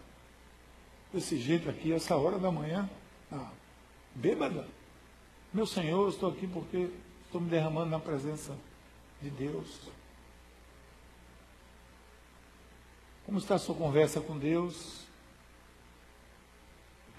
Desse 1.13 1.37
jeito 1.37 1.69
aqui, 1.69 1.91
essa 1.91 2.15
hora 2.15 2.39
da 2.39 2.49
manhã. 2.49 2.89
Ah, 3.29 3.51
bêbada. 4.15 4.65
Meu 5.53 5.65
Senhor, 5.65 6.03
eu 6.03 6.09
estou 6.09 6.29
aqui 6.29 6.47
porque 6.47 6.89
estou 7.25 7.41
me 7.41 7.49
derramando 7.49 7.89
na 7.89 7.99
presença 7.99 8.55
de 9.21 9.29
Deus. 9.29 9.81
Como 13.25 13.37
está 13.37 13.55
a 13.55 13.59
sua 13.59 13.75
conversa 13.75 14.21
com 14.21 14.37
Deus? 14.37 15.08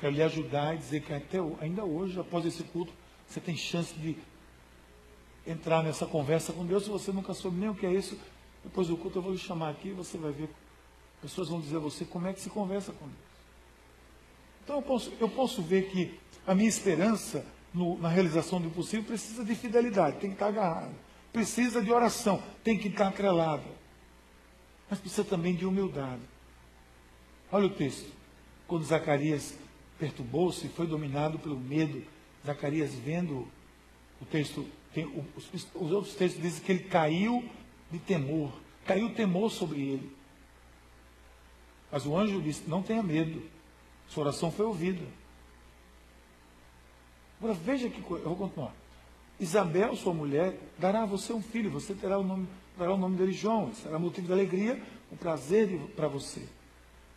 Quero 0.00 0.14
lhe 0.14 0.22
ajudar 0.22 0.74
e 0.74 0.78
dizer 0.78 1.02
que 1.02 1.12
até 1.12 1.38
ainda 1.60 1.84
hoje, 1.84 2.18
após 2.18 2.44
esse 2.44 2.62
culto, 2.64 2.92
você 3.26 3.40
tem 3.40 3.56
chance 3.56 3.94
de 3.94 4.16
entrar 5.46 5.82
nessa 5.82 6.06
conversa 6.06 6.52
com 6.52 6.64
Deus. 6.64 6.84
Se 6.84 6.90
você 6.90 7.12
nunca 7.12 7.34
soube 7.34 7.58
nem 7.58 7.68
o 7.68 7.74
que 7.74 7.86
é 7.86 7.92
isso, 7.92 8.18
depois 8.64 8.88
do 8.88 8.96
culto 8.96 9.18
eu 9.18 9.22
vou 9.22 9.32
lhe 9.32 9.38
chamar 9.38 9.70
aqui 9.70 9.88
e 9.88 9.92
você 9.92 10.18
vai 10.18 10.32
ver. 10.32 10.48
Pessoas 11.20 11.48
vão 11.48 11.60
dizer 11.60 11.76
a 11.76 11.80
você 11.80 12.04
como 12.04 12.26
é 12.26 12.32
que 12.32 12.40
se 12.40 12.50
conversa 12.50 12.92
com 12.92 13.04
Deus. 13.04 13.18
Então 14.64 14.76
eu 14.76 14.82
posso, 14.82 15.12
eu 15.20 15.28
posso 15.28 15.62
ver 15.62 15.90
que 15.90 16.18
a 16.46 16.54
minha 16.54 16.68
esperança 16.68 17.44
no, 17.72 17.98
na 17.98 18.08
realização 18.08 18.60
do 18.60 18.68
impossível 18.68 19.04
precisa 19.04 19.44
de 19.44 19.54
fidelidade, 19.54 20.18
tem 20.18 20.30
que 20.30 20.36
estar 20.36 20.48
agarrada. 20.48 20.94
Precisa 21.32 21.82
de 21.82 21.92
oração, 21.92 22.42
tem 22.64 22.78
que 22.78 22.88
estar 22.88 23.08
atrelada 23.08 23.80
mas 24.90 24.98
precisa 24.98 25.22
também 25.22 25.54
de 25.54 25.64
humildade. 25.64 26.20
Olha 27.52 27.66
o 27.66 27.70
texto. 27.70 28.12
Quando 28.66 28.84
Zacarias 28.84 29.54
perturbou-se, 30.00 30.66
foi 30.70 30.86
dominado 30.86 31.38
pelo 31.38 31.60
medo, 31.60 32.02
Zacarias 32.44 32.94
vendo 32.94 33.46
o 34.20 34.24
texto, 34.24 34.66
tem, 34.94 35.04
os, 35.36 35.66
os 35.74 35.92
outros 35.92 36.14
textos 36.14 36.42
dizem 36.42 36.64
que 36.64 36.72
ele 36.72 36.84
caiu 36.84 37.44
de 37.90 37.98
temor, 37.98 38.50
caiu 38.86 39.14
temor 39.14 39.50
sobre 39.50 39.80
ele. 39.80 40.16
Mas 41.92 42.06
o 42.06 42.16
anjo 42.16 42.40
disse: 42.40 42.62
Não 42.66 42.82
tenha 42.82 43.02
medo, 43.02 43.42
sua 44.08 44.24
oração 44.24 44.50
foi 44.50 44.64
ouvida. 44.64 45.04
Agora 47.38 47.54
veja 47.54 47.88
que 47.90 48.00
coisa, 48.00 48.24
eu 48.24 48.30
vou 48.30 48.48
continuar. 48.48 48.74
Isabel, 49.38 49.96
sua 49.96 50.12
mulher, 50.12 50.58
dará 50.78 51.02
a 51.02 51.06
você 51.06 51.32
um 51.32 51.42
filho, 51.42 51.70
você 51.70 51.94
terá 51.94 52.18
o 52.18 52.22
nome 52.22 52.48
dará 52.76 52.94
o 52.94 52.96
nome 52.96 53.16
dele 53.16 53.32
João. 53.32 53.74
Será 53.74 53.98
motivo 53.98 54.26
de 54.26 54.32
alegria, 54.32 54.82
um 55.12 55.16
prazer 55.16 55.78
para 55.94 56.08
você. 56.08 56.40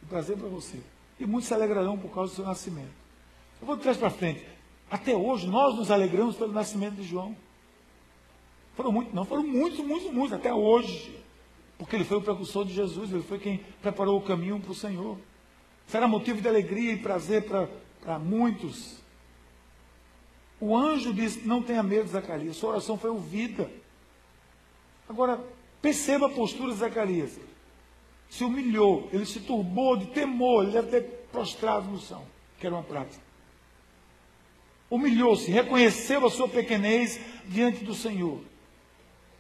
Um 0.03 0.07
prazer 0.07 0.37
para 0.37 0.49
você. 0.49 0.79
E 1.23 1.25
muitos 1.25 1.47
se 1.47 1.53
alegrarão 1.53 1.97
por 1.97 2.13
causa 2.13 2.33
do 2.33 2.35
seu 2.35 2.45
nascimento. 2.45 2.91
Eu 3.61 3.65
vou 3.65 3.77
de 3.77 3.81
trás 3.81 3.95
para 3.95 4.09
frente. 4.09 4.45
Até 4.91 5.15
hoje, 5.15 5.47
nós 5.47 5.73
nos 5.73 5.89
alegramos 5.89 6.35
pelo 6.35 6.51
nascimento 6.51 6.95
de 6.95 7.03
João. 7.03 7.33
Foram 8.75 8.91
muitos, 8.91 9.13
não, 9.13 9.23
foram 9.23 9.41
muitos, 9.41 9.79
muitos, 9.79 10.11
muitos, 10.11 10.33
até 10.33 10.53
hoje. 10.53 11.17
Porque 11.77 11.95
ele 11.95 12.03
foi 12.03 12.17
o 12.17 12.21
precursor 12.21 12.65
de 12.65 12.73
Jesus, 12.73 13.09
ele 13.09 13.23
foi 13.23 13.39
quem 13.39 13.59
preparou 13.81 14.17
o 14.19 14.21
caminho 14.21 14.59
para 14.59 14.71
o 14.71 14.75
Senhor. 14.75 15.17
Será 15.87 16.09
motivo 16.09 16.41
de 16.41 16.47
alegria 16.47 16.91
e 16.91 16.97
prazer 16.97 17.45
para 17.45 18.19
muitos. 18.19 18.97
O 20.59 20.75
anjo 20.75 21.13
disse: 21.13 21.47
Não 21.47 21.63
tenha 21.63 21.81
medo, 21.81 22.09
Zacarias, 22.09 22.57
sua 22.57 22.71
oração 22.71 22.97
foi 22.97 23.09
ouvida. 23.09 23.71
Agora, 25.07 25.41
perceba 25.81 26.25
a 26.25 26.29
postura 26.29 26.73
de 26.73 26.79
Zacarias. 26.79 27.39
Se 28.33 28.43
humilhou, 28.43 29.07
ele 29.13 29.27
se 29.27 29.41
turbou 29.41 29.95
de 29.95 30.07
temor, 30.07 30.63
ele 30.63 30.71
deve 30.71 30.87
ter 30.87 31.03
prostrado 31.31 31.85
no 31.85 31.99
chão, 31.99 32.25
que 32.57 32.65
era 32.65 32.75
uma 32.75 32.81
prática. 32.81 33.21
humilhou-se, 34.89 35.51
reconheceu 35.51 36.25
a 36.25 36.31
sua 36.31 36.49
pequenez 36.49 37.19
diante 37.45 37.83
do 37.83 37.93
Senhor. 37.93 38.41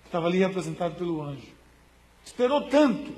Estava 0.05 0.27
ali 0.27 0.37
representado 0.37 0.93
pelo 0.93 1.23
anjo. 1.23 1.51
Esperou 2.23 2.69
tanto. 2.69 3.11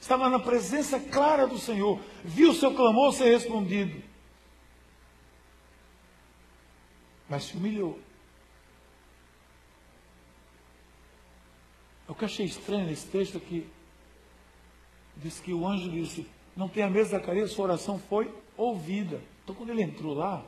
Estava 0.00 0.28
na 0.28 0.40
presença 0.40 0.98
clara 0.98 1.46
do 1.46 1.56
Senhor. 1.56 2.00
Viu 2.24 2.50
o 2.50 2.54
seu 2.54 2.74
clamor 2.74 3.12
ser 3.12 3.30
respondido. 3.30 4.02
Mas 7.28 7.44
se 7.44 7.56
humilhou. 7.56 7.96
O 12.08 12.14
que 12.14 12.24
eu 12.24 12.26
achei 12.26 12.46
estranho 12.46 12.86
nesse 12.86 13.06
texto 13.06 13.36
é 13.36 13.40
que 13.40 13.73
diz 15.16 15.40
que 15.40 15.52
o 15.52 15.66
anjo 15.66 15.90
disse, 15.90 16.26
não 16.56 16.68
tenha 16.68 16.88
medo, 16.88 17.08
Zacarias, 17.08 17.52
sua 17.52 17.64
oração 17.64 17.98
foi 17.98 18.32
ouvida. 18.56 19.20
Então 19.42 19.54
quando 19.54 19.70
ele 19.70 19.82
entrou 19.82 20.14
lá, 20.14 20.44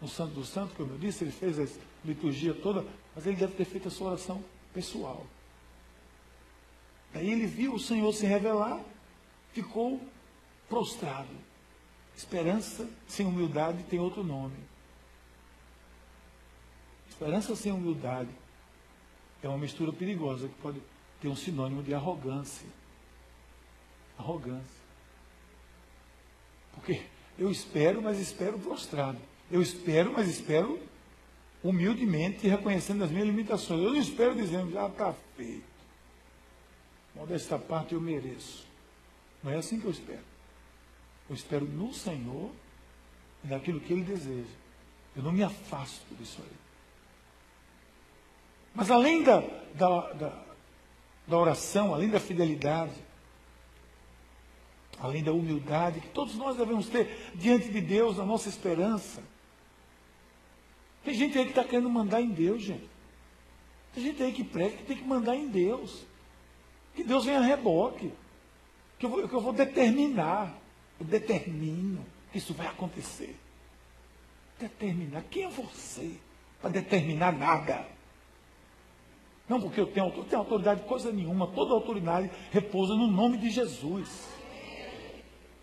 no 0.00 0.08
Santo 0.08 0.34
do 0.34 0.44
Santo, 0.44 0.74
como 0.74 0.92
eu 0.92 0.98
disse, 0.98 1.22
ele 1.22 1.30
fez 1.30 1.60
a 1.60 1.66
liturgia 2.04 2.52
toda, 2.52 2.84
mas 3.14 3.24
ele 3.24 3.36
deve 3.36 3.54
ter 3.54 3.64
feito 3.64 3.86
a 3.86 3.90
sua 3.90 4.08
oração 4.08 4.42
pessoal. 4.74 5.24
Daí 7.14 7.30
ele 7.30 7.46
viu 7.46 7.74
o 7.74 7.78
Senhor 7.78 8.12
se 8.12 8.26
revelar, 8.26 8.80
ficou 9.52 10.00
prostrado. 10.68 11.28
Esperança 12.16 12.88
sem 13.06 13.24
humildade 13.24 13.84
tem 13.84 14.00
outro 14.00 14.24
nome. 14.24 14.56
Esperança 17.08 17.54
sem 17.54 17.70
humildade 17.70 18.30
é 19.42 19.48
uma 19.48 19.58
mistura 19.58 19.92
perigosa 19.92 20.48
que 20.48 20.54
pode 20.54 20.82
ter 21.20 21.28
um 21.28 21.36
sinônimo 21.36 21.82
de 21.82 21.94
arrogância. 21.94 22.66
Arrogância. 24.18 24.82
Porque 26.74 27.02
eu 27.38 27.50
espero, 27.50 28.00
mas 28.02 28.18
espero 28.18 28.58
prostrado. 28.58 29.18
Eu 29.50 29.60
espero, 29.60 30.12
mas 30.12 30.28
espero 30.28 30.80
humildemente, 31.62 32.48
reconhecendo 32.48 33.04
as 33.04 33.10
minhas 33.10 33.26
limitações. 33.26 33.80
Eu 33.80 33.90
não 33.90 34.00
espero 34.00 34.34
dizendo, 34.34 34.72
já 34.72 34.86
está 34.86 35.14
feito. 35.36 35.72
Modesta 37.14 37.58
parte 37.58 37.94
eu 37.94 38.00
mereço. 38.00 38.66
Não 39.42 39.52
é 39.52 39.56
assim 39.56 39.78
que 39.78 39.86
eu 39.86 39.90
espero. 39.90 40.24
Eu 41.28 41.34
espero 41.36 41.64
no 41.64 41.92
Senhor 41.92 42.50
e 43.44 43.48
naquilo 43.48 43.80
que 43.80 43.92
Ele 43.92 44.02
deseja. 44.02 44.50
Eu 45.16 45.22
não 45.22 45.32
me 45.32 45.42
afasto 45.42 46.14
disso 46.14 46.40
aí. 46.42 46.56
Mas 48.74 48.90
além 48.90 49.22
da, 49.22 49.40
da, 49.74 50.12
da, 50.12 50.42
da 51.26 51.36
oração, 51.36 51.94
além 51.94 52.08
da 52.08 52.18
fidelidade, 52.18 52.94
além 55.02 55.22
da 55.22 55.32
humildade 55.32 56.00
que 56.00 56.08
todos 56.08 56.36
nós 56.36 56.56
devemos 56.56 56.88
ter 56.88 57.32
diante 57.34 57.68
de 57.68 57.80
Deus, 57.80 58.20
a 58.20 58.24
nossa 58.24 58.48
esperança, 58.48 59.20
tem 61.04 61.12
gente 61.12 61.36
aí 61.36 61.44
que 61.44 61.50
está 61.50 61.64
querendo 61.64 61.90
mandar 61.90 62.20
em 62.20 62.28
Deus, 62.28 62.62
gente. 62.62 62.88
Tem 63.92 64.04
gente 64.04 64.22
aí 64.22 64.32
que 64.32 64.44
prega 64.44 64.76
que 64.76 64.84
tem 64.84 64.96
que 64.96 65.04
mandar 65.04 65.34
em 65.34 65.48
Deus. 65.48 66.04
Que 66.94 67.02
Deus 67.02 67.24
venha 67.24 67.40
a 67.40 67.42
reboque. 67.42 68.12
Que 68.98 69.06
eu 69.06 69.10
vou, 69.10 69.28
que 69.28 69.34
eu 69.34 69.40
vou 69.40 69.52
determinar. 69.52 70.56
Eu 71.00 71.04
determino 71.04 72.06
que 72.30 72.38
isso 72.38 72.54
vai 72.54 72.68
acontecer. 72.68 73.36
Determinar. 74.60 75.24
Quem 75.28 75.44
é 75.44 75.48
você 75.48 76.16
para 76.60 76.70
determinar 76.70 77.32
nada? 77.32 77.84
Não 79.48 79.60
porque 79.60 79.80
eu 79.80 79.88
tenho, 79.88 80.06
eu 80.06 80.24
tenho 80.24 80.40
autoridade, 80.40 80.82
coisa 80.84 81.10
nenhuma. 81.10 81.48
Toda 81.48 81.74
autoridade 81.74 82.30
repousa 82.52 82.94
no 82.94 83.08
nome 83.08 83.38
de 83.38 83.50
Jesus. 83.50 84.28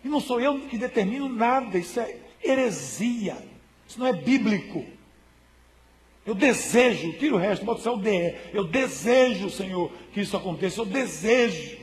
E 0.04 0.08
não 0.08 0.20
sou 0.20 0.40
eu 0.40 0.60
que 0.60 0.78
determino 0.78 1.28
nada. 1.28 1.78
Isso 1.78 2.00
é 2.00 2.16
heresia. 2.42 3.36
Isso 3.86 3.98
não 3.98 4.06
é 4.06 4.12
bíblico. 4.12 4.84
Eu 6.24 6.34
desejo, 6.34 7.12
tira 7.14 7.34
o 7.34 7.38
resto, 7.38 7.64
bota 7.64 7.80
só 7.80 7.94
o 7.94 8.00
DE. 8.00 8.36
Eu 8.52 8.64
desejo, 8.64 9.50
Senhor, 9.50 9.90
que 10.12 10.20
isso 10.20 10.36
aconteça. 10.36 10.80
Eu 10.80 10.86
desejo. 10.86 11.78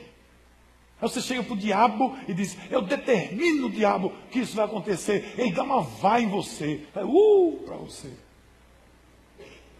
Aí 0.99 1.09
você 1.09 1.21
chega 1.21 1.43
para 1.43 1.53
o 1.53 1.57
diabo 1.57 2.17
e 2.27 2.33
diz: 2.33 2.57
Eu 2.71 2.81
determino, 2.81 3.69
diabo, 3.69 4.13
que 4.31 4.39
isso 4.39 4.55
vai 4.55 4.65
acontecer. 4.65 5.33
Ele 5.37 5.51
dá 5.51 5.63
uma 5.63 5.81
vai 5.81 6.23
em 6.23 6.29
você. 6.29 6.81
Uh, 6.95 7.61
para 7.65 7.77
você. 7.77 8.11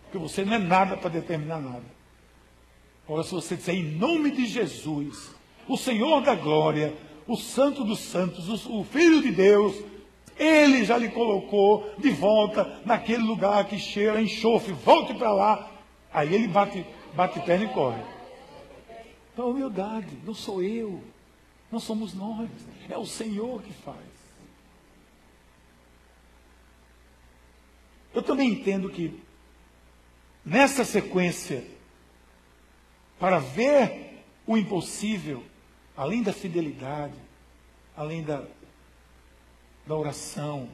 Porque 0.04 0.18
você 0.18 0.46
não 0.46 0.54
é 0.54 0.60
nada 0.60 0.98
para 0.98 1.10
determinar 1.10 1.60
nada. 1.60 1.86
Agora, 3.06 3.24
se 3.24 3.32
você 3.32 3.56
disser 3.56 3.76
em 3.76 3.84
nome 3.84 4.32
de 4.32 4.46
Jesus, 4.46 5.34
o 5.68 5.78
Senhor 5.78 6.22
da 6.22 6.36
glória, 6.36 6.94
o 7.28 7.36
Santo 7.36 7.84
dos 7.84 8.00
Santos, 8.00 8.66
o 8.66 8.84
Filho 8.84 9.22
de 9.22 9.32
Deus, 9.32 9.76
ele 10.38 10.86
já 10.86 10.98
lhe 10.98 11.10
colocou 11.10 11.94
de 11.98 12.10
volta 12.10 12.82
naquele 12.86 13.24
lugar 13.24 13.66
que 13.66 13.78
cheira 13.78 14.22
enxofre, 14.22 14.74
volte 14.74 15.14
para 15.14 15.34
lá. 15.34 15.72
Aí 16.14 16.34
ele 16.34 16.48
bate, 16.48 16.86
bate 17.14 17.40
perna 17.42 17.66
e 17.66 17.74
corre. 17.74 18.02
Então, 19.34 19.52
humildade, 19.52 20.18
não 20.24 20.34
sou 20.34 20.64
eu, 20.64 21.04
não 21.72 21.80
somos 21.80 22.14
nós, 22.14 22.50
é 22.90 22.98
o 22.98 23.06
Senhor 23.06 23.62
que 23.62 23.74
faz. 23.74 23.98
Eu 28.14 28.24
também 28.24 28.50
entendo 28.50 28.90
que 28.90 29.22
nessa 30.44 30.84
sequência, 30.84 31.64
para 33.20 33.38
ver 33.38 34.24
o 34.46 34.58
impossível, 34.58 35.44
além 35.98 36.24
da 36.24 36.32
fidelidade, 36.32 37.20
além 37.96 38.24
da 38.24 38.46
da 39.88 39.96
oração, 39.96 40.70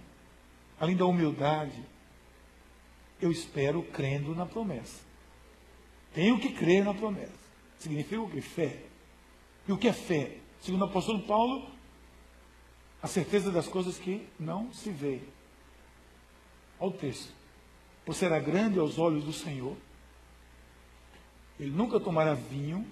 além 0.80 0.98
da 0.98 1.06
humildade, 1.06 1.80
eu 3.22 3.32
espero 3.32 3.84
crendo 3.84 4.36
na 4.36 4.46
promessa. 4.46 5.02
Tenho 6.14 6.40
que 6.40 6.52
crer 6.52 6.84
na 6.84 6.94
promessa. 6.94 7.32
Significa 7.78 8.22
o 8.22 8.30
que? 8.30 8.42
Fé. 8.42 8.84
E 9.68 9.72
o 9.72 9.78
que 9.78 9.88
é 9.88 9.94
fé? 9.94 10.38
Segundo 10.62 10.82
o 10.82 10.86
apóstolo 10.86 11.22
Paulo, 11.22 11.70
a 13.02 13.08
certeza 13.08 13.52
das 13.52 13.68
coisas 13.68 13.98
que 13.98 14.28
não 14.40 14.74
se 14.74 14.90
vê. 14.90 15.22
Olha 16.80 16.90
o 16.90 16.94
texto. 16.98 17.32
Por 18.04 18.16
será 18.16 18.40
grande 18.40 18.80
aos 18.80 18.98
olhos 18.98 19.24
do 19.24 19.32
Senhor. 19.32 19.78
Ele 21.60 21.72
nunca 21.72 22.00
tomará 22.00 22.34
vinho, 22.34 22.86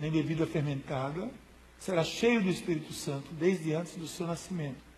nem 0.00 0.10
bebida 0.10 0.46
fermentada, 0.46 1.30
será 1.78 2.02
cheio 2.02 2.42
do 2.42 2.48
Espírito 2.48 2.92
Santo 2.92 3.32
desde 3.32 3.74
antes 3.74 3.94
do 3.96 4.08
seu 4.08 4.26
nascimento 4.26 4.90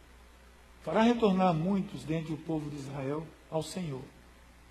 fará 0.83 1.03
retornar 1.03 1.55
muitos 1.55 2.05
dentre 2.05 2.33
o 2.33 2.37
povo 2.37 2.69
de 2.69 2.77
Israel 2.77 3.27
ao 3.51 3.63
Senhor. 3.63 4.03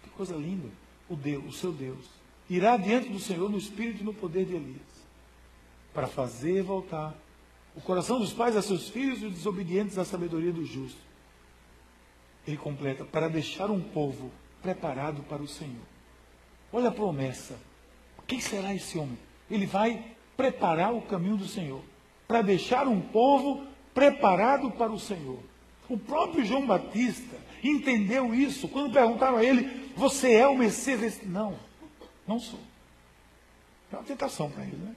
Que 0.03 0.09
coisa 0.11 0.35
linda! 0.35 0.69
O 1.09 1.15
Deus, 1.15 1.43
o 1.45 1.51
seu 1.51 1.73
Deus, 1.73 2.05
irá 2.49 2.77
diante 2.77 3.09
do 3.09 3.19
Senhor 3.19 3.49
no 3.49 3.57
espírito 3.57 4.01
e 4.01 4.05
no 4.05 4.13
poder 4.13 4.45
de 4.45 4.55
Elias, 4.55 5.05
para 5.93 6.07
fazer 6.07 6.63
voltar 6.63 7.13
o 7.75 7.81
coração 7.81 8.19
dos 8.19 8.31
pais 8.31 8.55
a 8.55 8.61
seus 8.61 8.87
filhos 8.89 9.21
e 9.21 9.25
os 9.25 9.33
desobedientes 9.33 9.97
à 9.97 10.05
sabedoria 10.05 10.53
do 10.53 10.65
justo. 10.65 10.99
Ele 12.47 12.57
completa, 12.57 13.03
para 13.03 13.27
deixar 13.27 13.69
um 13.69 13.81
povo 13.81 14.31
preparado 14.61 15.21
para 15.23 15.41
o 15.41 15.47
Senhor. 15.47 15.83
Olha 16.71 16.89
a 16.89 16.93
promessa. 16.93 17.59
Quem 18.25 18.39
será 18.39 18.73
esse 18.73 18.97
homem? 18.97 19.17
Ele 19.49 19.65
vai 19.65 20.15
preparar 20.41 20.91
o 20.91 21.04
caminho 21.04 21.38
do 21.38 21.47
Senhor, 21.47 21.82
para 22.27 22.41
deixar 22.41 22.88
um 22.88 22.99
povo 22.99 23.63
preparado 23.93 24.71
para 24.71 24.91
o 24.91 24.99
Senhor. 24.99 25.39
O 25.88 25.97
próprio 25.97 26.43
João 26.43 26.65
Batista 26.65 27.38
entendeu 27.63 28.34
isso. 28.34 28.67
Quando 28.67 28.91
perguntaram 28.91 29.38
a 29.38 29.43
ele, 29.43 29.91
você 29.95 30.34
é 30.34 30.47
o 30.47 30.58
Messias? 30.58 30.99
Ele 30.99 31.12
disse, 31.12 31.25
não, 31.27 31.56
não 32.27 32.39
sou. 32.39 32.60
É 33.91 33.95
uma 33.97 34.04
tentação 34.04 34.49
para 34.49 34.63
ele, 34.63 34.77
né? 34.77 34.95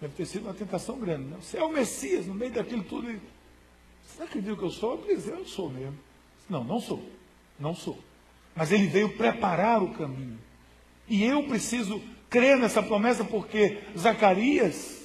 Deve 0.00 0.14
ter 0.14 0.26
sido 0.26 0.44
uma 0.44 0.54
tentação 0.54 0.96
grande. 0.96 1.24
Né? 1.24 1.36
Você 1.42 1.58
é 1.58 1.64
o 1.64 1.72
Messias, 1.72 2.26
no 2.26 2.34
meio 2.34 2.52
daquilo 2.52 2.84
tudo. 2.84 3.08
Ele, 3.08 3.20
você 4.06 4.22
acredita 4.22 4.54
que 4.54 4.62
eu 4.62 4.70
sou? 4.70 5.04
Eu 5.08 5.16
disse, 5.16 5.28
eu 5.28 5.44
sou 5.44 5.68
mesmo. 5.68 5.98
Não, 6.48 6.62
não 6.62 6.78
sou. 6.78 7.02
Não 7.58 7.74
sou. 7.74 7.98
Mas 8.54 8.70
ele 8.70 8.86
veio 8.86 9.16
preparar 9.16 9.82
o 9.82 9.92
caminho. 9.92 10.38
E 11.08 11.24
eu 11.24 11.42
preciso 11.48 12.00
crer 12.30 12.56
nessa 12.56 12.82
promessa 12.82 13.24
porque 13.24 13.78
Zacarias 13.98 15.00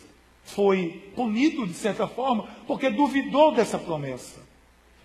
foi 0.46 1.12
punido, 1.16 1.66
de 1.66 1.74
certa 1.74 2.08
forma, 2.08 2.48
porque 2.68 2.90
duvidou 2.90 3.54
dessa 3.54 3.80
promessa. 3.80 4.46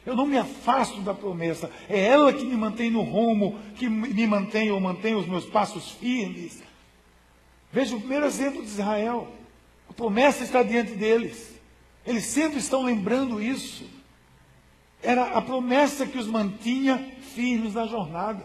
Eu 0.04 0.14
não 0.14 0.26
me 0.26 0.36
afasto 0.36 1.00
da 1.00 1.14
promessa. 1.14 1.70
É 1.88 1.98
ela 1.98 2.32
que 2.32 2.44
me 2.44 2.56
mantém 2.56 2.90
no 2.90 3.02
rumo, 3.02 3.58
que 3.76 3.88
me 3.88 4.26
mantém 4.26 4.70
ou 4.70 4.80
mantém 4.80 5.14
os 5.14 5.26
meus 5.26 5.46
passos 5.46 5.90
firmes. 5.92 6.62
Veja 7.72 7.96
o 7.96 8.00
primeiro 8.00 8.26
exemplo 8.26 8.62
de 8.62 8.68
Israel. 8.68 9.28
A 9.88 9.92
promessa 9.92 10.42
está 10.44 10.62
diante 10.62 10.92
deles. 10.92 11.54
Eles 12.06 12.24
sempre 12.24 12.58
estão 12.58 12.82
lembrando 12.82 13.42
isso. 13.42 13.84
Era 15.02 15.32
a 15.32 15.42
promessa 15.42 16.06
que 16.06 16.18
os 16.18 16.26
mantinha 16.26 17.14
firmes 17.34 17.74
na 17.74 17.86
jornada. 17.86 18.44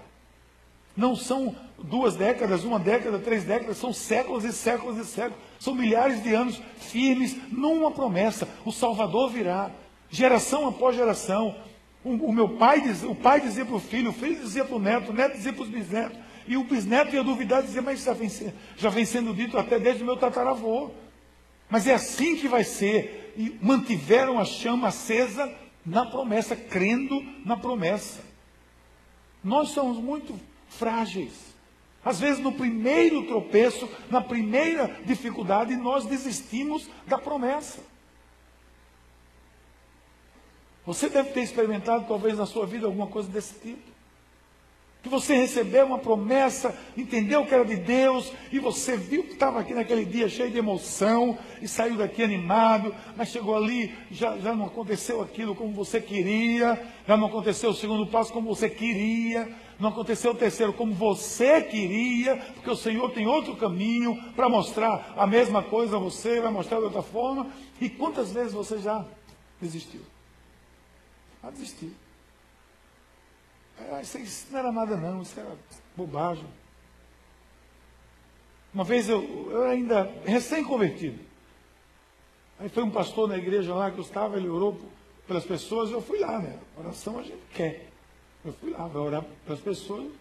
Não 0.96 1.16
são 1.16 1.56
duas 1.78 2.16
décadas, 2.16 2.64
uma 2.64 2.80
década, 2.80 3.20
três 3.20 3.44
décadas, 3.44 3.78
são 3.78 3.92
séculos 3.92 4.44
e 4.46 4.52
séculos 4.52 4.98
e 4.98 5.06
séculos. 5.06 5.38
São 5.60 5.76
milhares 5.76 6.24
de 6.24 6.34
anos 6.34 6.62
firmes 6.80 7.36
numa 7.52 7.92
promessa. 7.92 8.48
O 8.64 8.72
Salvador 8.72 9.30
virá 9.30 9.72
geração 10.10 10.68
após 10.68 10.96
geração. 10.96 11.56
O, 12.04 12.12
o 12.12 12.34
meu 12.34 12.50
pai, 12.50 12.82
o 13.08 13.16
pai 13.16 13.42
dizia 13.42 13.66
para 13.66 13.76
o 13.76 13.80
filho, 13.80 14.12
o 14.12 14.14
filho 14.14 14.36
dizia 14.36 14.64
para 14.64 14.76
o 14.76 14.80
neto, 14.80 15.12
o 15.12 15.14
neto 15.14 15.36
dizia 15.36 15.52
para 15.52 15.64
os 15.64 15.70
bisnetos. 15.70 16.18
E 16.48 16.56
o 16.56 16.64
bisneto 16.64 17.16
ia 17.16 17.24
duvidar 17.24 17.64
e 17.64 17.68
dizer, 17.68 17.82
mas 17.82 18.04
já 18.04 18.14
vem, 18.14 18.30
já 18.78 18.90
vem 18.90 19.04
sendo 19.04 19.34
dito 19.34 19.58
até 19.58 19.80
desde 19.80 20.04
o 20.04 20.06
meu 20.06 20.16
tataravô. 20.16 20.92
Mas 21.70 21.88
é 21.88 21.94
assim 21.94 22.36
que 22.36 22.48
vai 22.48 22.64
ser. 22.64 23.34
E 23.36 23.58
mantiveram 23.62 24.40
a 24.40 24.46
chama 24.46 24.90
acesa 24.90 25.52
na 25.86 26.06
promessa, 26.06 26.56
crendo 26.56 27.22
na 27.44 27.58
promessa. 27.58 28.22
Nós 29.44 29.70
somos 29.70 29.98
muito 29.98 30.40
frágeis. 30.76 31.56
Às 32.04 32.20
vezes, 32.20 32.40
no 32.40 32.52
primeiro 32.52 33.26
tropeço, 33.26 33.90
na 34.12 34.22
primeira 34.22 35.00
dificuldade, 35.06 35.76
nós 35.76 36.06
desistimos 36.06 36.88
da 37.08 37.18
promessa. 37.18 37.80
Você 40.86 41.10
deve 41.10 41.32
ter 41.32 41.42
experimentado, 41.42 42.06
talvez, 42.08 42.38
na 42.38 42.46
sua 42.46 42.68
vida 42.68 42.86
alguma 42.86 43.08
coisa 43.08 43.28
desse 43.28 43.56
tipo 43.60 43.96
que 45.06 45.10
você 45.10 45.36
recebeu 45.36 45.86
uma 45.86 46.00
promessa, 46.00 46.76
entendeu 46.98 47.46
que 47.46 47.54
era 47.54 47.64
de 47.64 47.76
Deus, 47.76 48.34
e 48.52 48.58
você 48.58 48.98
viu 48.98 49.24
que 49.24 49.34
estava 49.34 49.60
aqui 49.60 49.72
naquele 49.72 50.04
dia 50.04 50.28
cheio 50.28 50.50
de 50.50 50.58
emoção, 50.58 51.38
e 51.62 51.68
saiu 51.68 51.96
daqui 51.96 52.24
animado, 52.24 52.92
mas 53.16 53.30
chegou 53.30 53.56
ali, 53.56 53.94
já, 54.10 54.36
já 54.40 54.56
não 54.56 54.66
aconteceu 54.66 55.22
aquilo 55.22 55.54
como 55.54 55.72
você 55.74 56.02
queria, 56.02 56.84
já 57.08 57.16
não 57.16 57.28
aconteceu 57.28 57.70
o 57.70 57.74
segundo 57.76 58.08
passo 58.08 58.34
como 58.34 58.48
você 58.48 58.68
queria, 58.68 59.48
não 59.80 59.90
aconteceu 59.90 60.32
o 60.32 60.36
terceiro 60.36 60.74
como 60.74 60.94
você 60.94 61.62
queria, 61.62 62.38
porque 62.54 62.70
o 62.70 62.76
Senhor 62.76 63.12
tem 63.12 63.28
outro 63.28 63.56
caminho 63.56 64.32
para 64.34 64.48
mostrar 64.48 65.14
a 65.18 65.28
mesma 65.28 65.62
coisa 65.62 65.98
a 65.98 66.00
você, 66.00 66.40
vai 66.40 66.52
mostrar 66.52 66.78
de 66.80 66.86
outra 66.86 67.02
forma, 67.02 67.52
e 67.80 67.90
quantas 67.90 68.32
vezes 68.32 68.54
você 68.54 68.78
já 68.78 69.06
desistiu? 69.62 70.02
Já 71.44 71.50
desistiu. 71.50 71.92
Ah, 73.92 74.02
isso 74.02 74.48
não 74.52 74.60
era 74.60 74.72
nada 74.72 74.96
não, 74.96 75.22
isso 75.22 75.38
era 75.40 75.52
bobagem. 75.96 76.46
Uma 78.74 78.84
vez 78.84 79.10
eu, 79.10 79.52
eu 79.52 79.64
ainda 79.64 80.04
recém-convertido. 80.26 81.20
Aí 82.60 82.70
foi 82.70 82.84
um 82.84 82.92
pastor 82.92 83.28
na 83.28 83.38
igreja 83.38 83.74
lá 83.74 83.92
que 83.92 83.98
eu 83.98 84.04
estava, 84.04 84.38
ele 84.38 84.48
orou 84.48 84.80
pelas 85.28 85.44
pessoas, 85.44 85.92
eu 85.92 86.02
fui 86.02 86.20
lá, 86.20 86.40
né? 86.40 86.58
Oração 86.78 87.20
a 87.20 87.24
gente 87.24 87.42
quer. 87.54 87.95
Eu 88.46 88.54
fui 88.54 88.70
lá, 88.70 88.88
vai 88.88 89.02
orar 89.02 89.26
pelas 89.46 89.60
pessoas. 89.60 90.12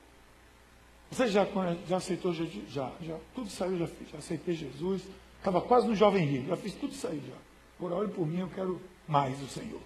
Você 1.10 1.28
já, 1.28 1.46
já 1.86 1.96
aceitou 1.98 2.32
Jesus? 2.32 2.72
Já, 2.72 2.90
já. 3.02 3.16
Tudo 3.34 3.50
saiu, 3.50 3.78
já 3.78 3.86
fiz, 3.86 4.10
já 4.10 4.18
aceitei 4.18 4.54
Jesus. 4.54 5.02
Estava 5.38 5.60
quase 5.60 5.86
no 5.86 5.94
Jovem 5.94 6.24
Rio, 6.24 6.46
já 6.46 6.56
fiz 6.56 6.72
tudo 6.74 6.94
aí 7.08 7.22
já. 7.26 7.36
Por 7.78 7.92
olhe 7.92 8.10
por 8.10 8.26
mim, 8.26 8.40
eu 8.40 8.48
quero 8.48 8.80
mais 9.06 9.36
do 9.38 9.46
Senhor. 9.46 9.80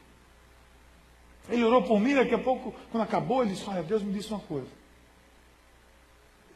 Ele 1.48 1.64
orou 1.64 1.83
por 1.83 1.98
mim, 1.98 2.14
daqui 2.14 2.35
a 2.35 2.38
pouco, 2.38 2.74
quando 2.92 3.03
acabou, 3.03 3.42
ele 3.42 3.53
disse, 3.53 3.68
olha, 3.68 3.83
Deus 3.83 4.03
me 4.03 4.12
disse 4.12 4.29
uma 4.31 4.40
coisa. 4.40 4.68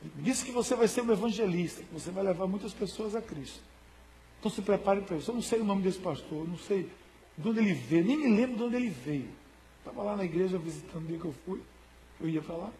Ele 0.00 0.12
me 0.16 0.22
disse 0.22 0.44
que 0.44 0.52
você 0.52 0.76
vai 0.76 0.86
ser 0.86 1.02
um 1.02 1.10
evangelista, 1.10 1.82
que 1.82 1.92
você 1.92 2.10
vai 2.10 2.22
levar 2.22 2.46
muitas 2.46 2.72
pessoas 2.72 3.16
a 3.16 3.22
Cristo. 3.22 3.60
Então 4.38 4.50
se 4.50 4.62
prepare 4.62 5.00
para 5.00 5.16
isso. 5.16 5.30
Eu 5.30 5.34
não 5.34 5.42
sei 5.42 5.60
o 5.60 5.64
nome 5.64 5.82
desse 5.82 5.98
pastor, 5.98 6.46
não 6.46 6.58
sei 6.58 6.88
de 7.36 7.48
onde 7.48 7.58
ele 7.60 7.72
veio, 7.72 8.04
nem 8.04 8.16
me 8.16 8.36
lembro 8.36 8.56
de 8.56 8.62
onde 8.62 8.76
ele 8.76 8.90
veio. 8.90 9.30
Estava 9.78 10.02
lá 10.02 10.16
na 10.16 10.24
igreja 10.24 10.58
visitando 10.58 11.04
o 11.04 11.06
dia 11.06 11.18
que 11.18 11.24
eu 11.24 11.34
fui, 11.44 11.60
eu 12.22 12.28
ia 12.28 12.42
para 12.42 12.56
lá. 12.56 12.72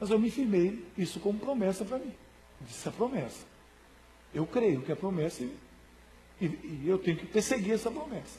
Mas 0.00 0.10
eu 0.10 0.18
me 0.18 0.30
firmei 0.30 0.84
isso 0.96 1.20
como 1.20 1.38
promessa 1.38 1.84
para 1.84 1.98
mim. 1.98 2.12
Disse 2.60 2.88
a 2.88 2.92
promessa. 2.92 3.46
Eu 4.32 4.46
creio 4.46 4.82
que 4.82 4.92
é 4.92 4.94
promessa 4.94 5.42
e, 5.42 5.56
e, 6.40 6.46
e 6.46 6.84
eu 6.86 6.98
tenho 6.98 7.16
que 7.16 7.26
perseguir 7.26 7.72
essa 7.72 7.90
promessa. 7.90 8.38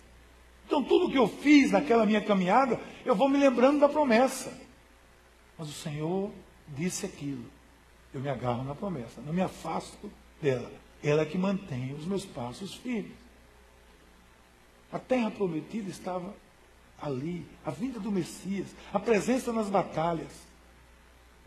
Então, 0.66 0.84
tudo 0.84 1.10
que 1.10 1.18
eu 1.18 1.28
fiz 1.28 1.72
naquela 1.72 2.06
minha 2.06 2.22
caminhada, 2.22 2.80
eu 3.04 3.16
vou 3.16 3.28
me 3.28 3.40
lembrando 3.40 3.80
da 3.80 3.90
promessa. 3.90 4.56
Mas 5.58 5.68
o 5.68 5.74
Senhor 5.74 6.32
disse 6.68 7.06
aquilo. 7.06 7.44
Eu 8.14 8.22
me 8.22 8.30
agarro 8.30 8.64
na 8.64 8.76
promessa, 8.76 9.22
não 9.22 9.34
me 9.34 9.42
afasto 9.42 10.12
dela. 10.42 10.72
Ela 11.04 11.24
é 11.24 11.26
que 11.26 11.38
mantém 11.38 11.94
os 11.94 12.06
meus 12.06 12.26
passos 12.26 12.76
firmes. 12.76 13.18
A 14.92 15.00
terra 15.00 15.30
prometida 15.30 15.90
estava 15.90 16.36
ali, 17.02 17.46
a 17.66 17.72
vinda 17.72 18.00
do 18.00 18.12
Messias, 18.12 18.68
a 18.94 19.00
presença 19.00 19.52
nas 19.54 19.70
batalhas, 19.70 20.32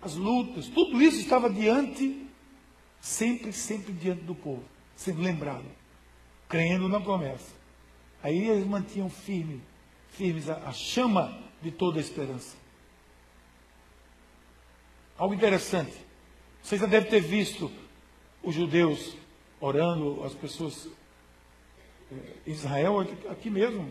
as 0.00 0.14
lutas, 0.14 0.68
tudo 0.68 1.00
isso 1.00 1.18
estava 1.18 1.48
diante, 1.48 2.26
sempre, 3.00 3.52
sempre 3.52 3.92
diante 3.92 4.22
do 4.22 4.34
povo, 4.34 4.64
sendo 4.96 5.22
lembrado, 5.22 5.64
crendo 6.48 6.88
na 6.88 7.00
promessa. 7.00 7.52
Aí 8.22 8.48
eles 8.48 8.66
mantinham 8.66 9.08
firme, 9.08 9.62
firmes 10.10 10.48
a, 10.48 10.54
a 10.68 10.72
chama 10.72 11.38
de 11.60 11.70
toda 11.70 11.98
a 11.98 12.00
esperança. 12.00 12.56
Algo 15.16 15.34
interessante. 15.34 15.94
Vocês 16.62 16.80
já 16.80 16.86
devem 16.86 17.10
ter 17.10 17.20
visto 17.20 17.70
os 18.42 18.54
judeus 18.54 19.16
orando, 19.60 20.24
as 20.24 20.34
pessoas 20.34 20.88
eh, 22.10 22.36
Israel, 22.46 23.00
aqui 23.30 23.48
mesmo, 23.48 23.88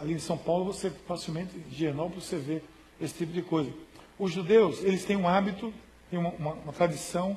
ali 0.00 0.14
em 0.14 0.18
São 0.18 0.36
Paulo, 0.36 0.64
você 0.64 0.90
facilmente, 0.90 1.56
em 1.56 1.74
Gienópolis, 1.74 2.24
você 2.24 2.38
vê 2.38 2.62
esse 3.00 3.14
tipo 3.14 3.32
de 3.32 3.42
coisa. 3.42 3.72
Os 4.18 4.32
judeus, 4.32 4.82
eles 4.82 5.04
têm 5.04 5.16
um 5.16 5.28
hábito, 5.28 5.72
têm 6.10 6.18
uma, 6.18 6.30
uma, 6.30 6.52
uma 6.54 6.72
tradição 6.72 7.36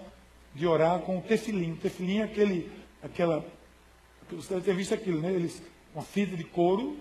de 0.56 0.65
orar 0.65 0.99
com 0.99 1.17
o 1.17 1.21
tefilim. 1.21 1.73
O 1.73 1.78
tefilim 1.78 2.19
é 2.19 2.23
aquele, 2.23 2.71
aquela, 3.02 3.45
você 4.32 4.54
deve 4.54 4.65
ter 4.65 4.76
visto 4.76 4.93
aquilo, 4.93 5.21
né? 5.21 5.32
Eles 5.32 5.62
uma 5.93 6.04
fita 6.04 6.36
de 6.36 6.43
couro, 6.43 6.97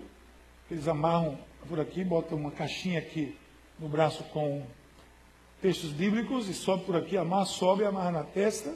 eles 0.69 0.87
amarram 0.87 1.37
por 1.67 1.79
aqui, 1.79 2.03
botam 2.03 2.37
uma 2.37 2.51
caixinha 2.51 2.99
aqui 2.99 3.35
no 3.79 3.89
braço 3.89 4.23
com 4.25 4.63
textos 5.61 5.91
bíblicos 5.91 6.47
e 6.47 6.53
sobe 6.53 6.85
por 6.85 6.95
aqui, 6.95 7.17
amarra, 7.17 7.45
sobe 7.45 7.83
e 7.83 7.85
amarra 7.85 8.11
na 8.11 8.23
testa, 8.23 8.75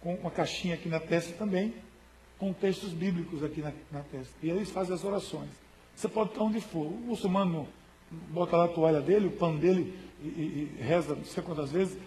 com 0.00 0.14
uma 0.14 0.30
caixinha 0.30 0.74
aqui 0.74 0.88
na 0.88 0.98
testa 0.98 1.32
também, 1.34 1.74
com 2.44 2.52
textos 2.52 2.92
bíblicos 2.92 3.42
aqui 3.42 3.62
na, 3.62 3.72
na 3.90 4.00
testa. 4.00 4.34
E 4.42 4.50
eles 4.50 4.70
fazem 4.70 4.94
as 4.94 5.02
orações. 5.02 5.48
Você 5.96 6.06
pode 6.06 6.30
estar 6.30 6.42
onde 6.42 6.60
for. 6.60 6.84
O 6.84 6.90
muçulmano 6.90 7.66
bota 8.10 8.54
lá 8.54 8.66
a 8.66 8.68
toalha 8.68 9.00
dele, 9.00 9.28
o 9.28 9.30
pano 9.30 9.58
dele 9.58 9.98
e, 10.22 10.26
e, 10.26 10.76
e 10.78 10.82
reza 10.82 11.14
não 11.14 11.24
sei 11.24 11.42
quantas 11.42 11.72
vezes. 11.72 11.98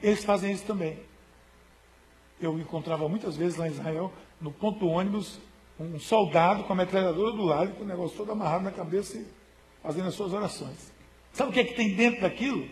Eles 0.00 0.24
fazem 0.24 0.52
isso 0.52 0.64
também. 0.64 1.00
Eu 2.40 2.56
encontrava 2.60 3.08
muitas 3.08 3.36
vezes 3.36 3.58
lá 3.58 3.66
em 3.66 3.72
Israel, 3.72 4.12
no 4.40 4.52
ponto 4.52 4.78
do 4.78 4.86
ônibus, 4.86 5.40
um 5.80 5.98
soldado 5.98 6.62
com 6.62 6.72
a 6.72 6.76
metralhadora 6.76 7.32
do 7.32 7.42
lado, 7.42 7.72
com 7.72 7.82
o 7.82 7.86
negócio 7.86 8.16
todo 8.16 8.30
amarrado 8.30 8.62
na 8.62 8.70
cabeça 8.70 9.18
e 9.18 9.26
fazendo 9.82 10.06
as 10.06 10.14
suas 10.14 10.32
orações. 10.32 10.92
Sabe 11.32 11.50
o 11.50 11.52
que 11.52 11.58
é 11.58 11.64
que 11.64 11.74
tem 11.74 11.96
dentro 11.96 12.20
daquilo? 12.20 12.68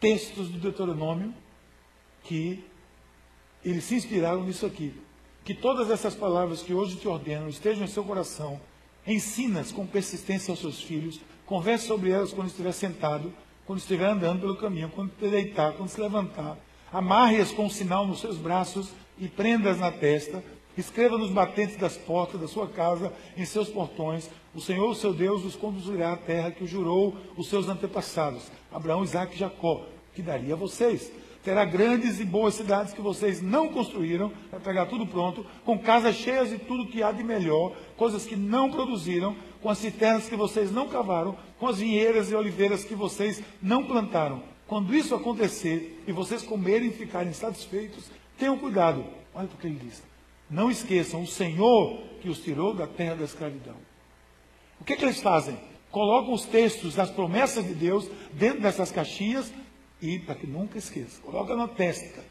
Textos 0.00 0.48
do 0.48 0.58
Deuteronômio 0.58 1.34
que 2.22 2.64
eles 3.62 3.84
se 3.84 3.96
inspiraram 3.96 4.44
nisso 4.44 4.64
aqui. 4.64 5.03
Que 5.44 5.54
todas 5.54 5.90
essas 5.90 6.14
palavras 6.14 6.62
que 6.62 6.72
hoje 6.72 6.96
te 6.96 7.06
ordenam 7.06 7.48
estejam 7.48 7.84
em 7.84 7.88
seu 7.88 8.02
coração. 8.04 8.60
Ensinas 9.06 9.70
com 9.70 9.86
persistência 9.86 10.50
aos 10.50 10.60
seus 10.60 10.80
filhos. 10.80 11.20
Converse 11.46 11.86
sobre 11.86 12.10
elas 12.10 12.32
quando 12.32 12.48
estiver 12.48 12.72
sentado, 12.72 13.32
quando 13.66 13.78
estiver 13.78 14.06
andando 14.06 14.40
pelo 14.40 14.56
caminho, 14.56 14.90
quando 14.94 15.10
te 15.10 15.28
deitar, 15.28 15.74
quando 15.74 15.88
se 15.88 16.00
levantar. 16.00 16.56
Amarre-as 16.92 17.50
com 17.50 17.66
um 17.66 17.70
sinal 17.70 18.06
nos 18.06 18.20
seus 18.20 18.38
braços 18.38 18.90
e 19.18 19.28
prendas 19.28 19.78
na 19.78 19.92
testa 19.92 20.42
Escreva 20.76 21.16
nos 21.16 21.30
batentes 21.30 21.76
das 21.76 21.96
portas 21.96 22.40
da 22.40 22.48
sua 22.48 22.66
casa, 22.66 23.12
em 23.36 23.44
seus 23.44 23.68
portões, 23.68 24.28
o 24.52 24.60
Senhor, 24.60 24.90
o 24.90 24.94
seu 24.94 25.12
Deus, 25.12 25.44
os 25.44 25.54
conduzirá 25.54 26.12
à 26.12 26.16
terra 26.16 26.50
que 26.50 26.64
o 26.64 26.66
jurou 26.66 27.16
os 27.36 27.48
seus 27.48 27.68
antepassados, 27.68 28.50
Abraão, 28.72 29.04
Isaac 29.04 29.34
e 29.34 29.38
Jacó, 29.38 29.86
que 30.14 30.22
daria 30.22 30.54
a 30.54 30.56
vocês. 30.56 31.12
Terá 31.44 31.64
grandes 31.64 32.20
e 32.20 32.24
boas 32.24 32.54
cidades 32.54 32.94
que 32.94 33.02
vocês 33.02 33.42
não 33.42 33.68
construíram, 33.68 34.32
vai 34.50 34.60
pegar 34.60 34.86
tudo 34.86 35.06
pronto, 35.06 35.44
com 35.64 35.78
casas 35.78 36.16
cheias 36.16 36.48
de 36.48 36.58
tudo 36.58 36.86
que 36.86 37.02
há 37.02 37.12
de 37.12 37.22
melhor, 37.22 37.72
coisas 37.96 38.24
que 38.24 38.34
não 38.34 38.70
produziram, 38.70 39.36
com 39.62 39.68
as 39.68 39.78
cisternas 39.78 40.28
que 40.28 40.36
vocês 40.36 40.72
não 40.72 40.88
cavaram, 40.88 41.36
com 41.58 41.68
as 41.68 41.78
vinheiras 41.78 42.30
e 42.30 42.34
oliveiras 42.34 42.84
que 42.84 42.94
vocês 42.94 43.42
não 43.60 43.84
plantaram. 43.84 44.42
Quando 44.66 44.94
isso 44.94 45.14
acontecer 45.14 46.02
e 46.06 46.12
vocês 46.12 46.42
comerem 46.42 46.88
e 46.88 46.92
ficarem 46.92 47.32
satisfeitos, 47.34 48.10
tenham 48.38 48.58
cuidado. 48.58 49.04
Olha 49.34 49.46
o 49.46 49.58
que 49.58 49.66
ele 49.66 49.78
diz 49.82 50.02
não 50.54 50.70
esqueçam, 50.70 51.22
o 51.22 51.26
Senhor 51.26 51.98
que 52.20 52.28
os 52.28 52.38
tirou 52.38 52.74
da 52.74 52.86
terra 52.86 53.16
da 53.16 53.24
escravidão. 53.24 53.74
O 54.80 54.84
que, 54.84 54.96
que 54.96 55.04
eles 55.04 55.20
fazem? 55.20 55.58
Colocam 55.90 56.32
os 56.32 56.44
textos 56.44 56.94
das 56.94 57.10
promessas 57.10 57.64
de 57.64 57.74
Deus 57.74 58.08
dentro 58.32 58.60
dessas 58.60 58.90
caixinhas 58.90 59.52
e, 60.00 60.18
para 60.18 60.34
que 60.34 60.46
nunca 60.46 60.78
esqueça, 60.78 61.20
coloca 61.22 61.54
na 61.56 61.68
testa. 61.68 62.22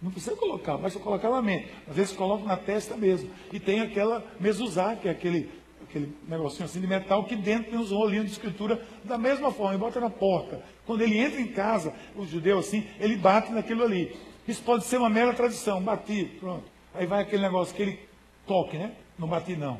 Não 0.00 0.10
precisa 0.10 0.34
colocar, 0.34 0.76
basta 0.76 0.98
colocar 0.98 1.30
na 1.30 1.40
mente. 1.40 1.68
Às 1.88 1.94
vezes 1.94 2.16
coloca 2.16 2.44
na 2.44 2.56
testa 2.56 2.96
mesmo. 2.96 3.30
E 3.52 3.60
tem 3.60 3.80
aquela 3.80 4.24
mesuzá, 4.40 4.96
que 4.96 5.06
é 5.06 5.12
aquele, 5.12 5.48
aquele 5.88 6.12
negocinho 6.26 6.64
assim 6.64 6.80
de 6.80 6.88
metal, 6.88 7.24
que 7.24 7.36
dentro 7.36 7.70
tem 7.70 7.78
uns 7.78 7.92
rolinhos 7.92 8.26
de 8.26 8.32
escritura 8.32 8.84
da 9.04 9.16
mesma 9.16 9.52
forma, 9.52 9.74
e 9.74 9.78
bota 9.78 10.00
na 10.00 10.10
porta. 10.10 10.60
Quando 10.84 11.02
ele 11.02 11.16
entra 11.16 11.40
em 11.40 11.46
casa, 11.46 11.94
o 12.16 12.26
judeu 12.26 12.58
assim, 12.58 12.84
ele 12.98 13.16
bate 13.16 13.52
naquilo 13.52 13.84
ali. 13.84 14.16
Isso 14.46 14.62
pode 14.64 14.84
ser 14.84 14.98
uma 14.98 15.08
mera 15.08 15.32
tradição, 15.32 15.80
bati, 15.80 16.24
pronto. 16.40 16.64
Aí 16.92 17.06
vai 17.06 17.22
aquele 17.22 17.42
negócio, 17.42 17.72
aquele 17.72 18.00
toque, 18.44 18.76
né? 18.76 18.96
Não 19.16 19.28
bati 19.28 19.54
não. 19.54 19.78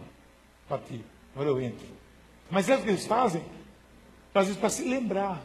Bati. 0.71 1.05
Agora 1.35 1.49
eu 1.51 1.61
entro. 1.61 1.87
Mas 2.49 2.69
é 2.69 2.77
o 2.77 2.83
que 2.83 2.89
eles 2.91 3.07
fazem, 3.07 3.43
às 4.33 4.47
vezes 4.47 4.61
para 4.61 4.71
se 4.71 4.85
lembrar 4.85 5.43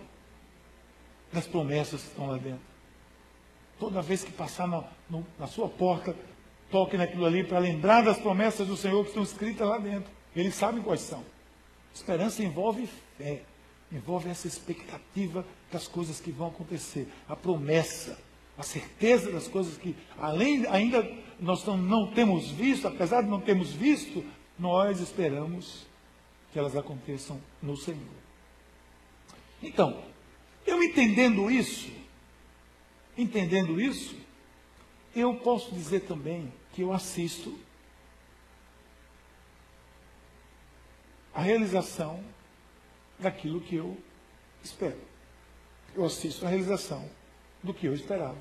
das 1.31 1.47
promessas 1.47 2.01
que 2.01 2.07
estão 2.07 2.27
lá 2.27 2.37
dentro. 2.37 2.61
Toda 3.79 4.01
vez 4.01 4.23
que 4.23 4.31
passar 4.31 4.67
na, 4.67 4.83
no, 5.09 5.25
na 5.37 5.47
sua 5.47 5.67
porta, 5.67 6.15
toque 6.71 6.97
naquilo 6.97 7.25
ali 7.25 7.43
para 7.43 7.59
lembrar 7.59 8.03
das 8.03 8.19
promessas 8.19 8.67
do 8.67 8.75
Senhor 8.75 9.01
que 9.03 9.09
estão 9.09 9.23
escritas 9.23 9.67
lá 9.67 9.77
dentro. 9.77 10.09
Eles 10.35 10.55
sabem 10.55 10.81
quais 10.81 11.01
são. 11.01 11.23
Esperança 11.93 12.43
envolve 12.43 12.87
fé, 13.17 13.41
envolve 13.91 14.29
essa 14.29 14.47
expectativa 14.47 15.45
das 15.71 15.87
coisas 15.87 16.19
que 16.19 16.31
vão 16.31 16.47
acontecer, 16.47 17.07
a 17.27 17.35
promessa, 17.35 18.17
a 18.57 18.63
certeza 18.63 19.31
das 19.31 19.47
coisas 19.47 19.77
que, 19.77 19.95
além 20.17 20.65
ainda 20.67 21.07
nós 21.39 21.63
não, 21.65 22.11
temos 22.11 22.49
visto, 22.49 22.87
apesar 22.87 23.21
de 23.21 23.29
não 23.29 23.39
termos 23.39 23.71
visto, 23.71 24.23
nós 24.57 24.99
esperamos 24.99 25.85
que 26.51 26.57
elas 26.57 26.75
aconteçam 26.75 27.39
no 27.61 27.77
Senhor. 27.77 27.99
Então, 29.61 30.01
eu 30.67 30.83
entendendo 30.83 31.49
isso, 31.49 31.89
entendendo 33.17 33.81
isso, 33.81 34.15
eu 35.15 35.33
posso 35.35 35.73
dizer 35.73 36.01
também 36.01 36.53
que 36.73 36.81
eu 36.81 36.93
assisto 36.93 37.57
a 41.33 41.41
realização 41.41 42.23
daquilo 43.17 43.61
que 43.61 43.75
eu 43.75 43.97
espero. 44.63 44.99
Eu 45.95 46.05
assisto 46.05 46.45
a 46.45 46.49
realização 46.49 47.09
do 47.63 47.73
que 47.73 47.87
eu 47.87 47.93
esperava. 47.93 48.37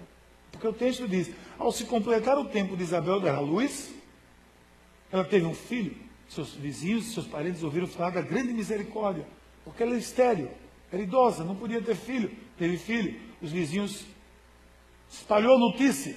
Porque 0.51 0.66
o 0.66 0.72
texto 0.72 1.09
diz: 1.09 1.31
ao 1.59 1.72
se 1.72 1.85
completar 1.85 2.37
o 2.39 2.49
tempo 2.49 2.77
de 2.77 2.83
Isabel 2.83 3.20
dar 3.20 3.37
a 3.37 3.41
luz, 3.41 3.95
ela 5.11 5.24
teve 5.24 5.47
um 5.47 5.55
filho. 5.55 5.97
Seus 6.29 6.55
vizinhos, 6.55 7.14
seus 7.14 7.27
parentes 7.27 7.62
ouviram 7.62 7.87
falar 7.87 8.11
da 8.11 8.20
grande 8.20 8.53
misericórdia, 8.53 9.27
porque 9.64 9.83
ela 9.83 9.95
é 9.95 9.99
estéreo. 9.99 10.51
Era 10.93 11.03
idosa, 11.03 11.45
não 11.45 11.57
podia 11.57 11.82
ter 11.82 11.97
filho. 11.97 12.30
Teve 12.57 12.76
filho. 12.76 13.20
Os 13.43 13.53
vizinhos 13.53 14.07
espalhou 15.09 15.57
a 15.57 15.59
notícia. 15.59 16.16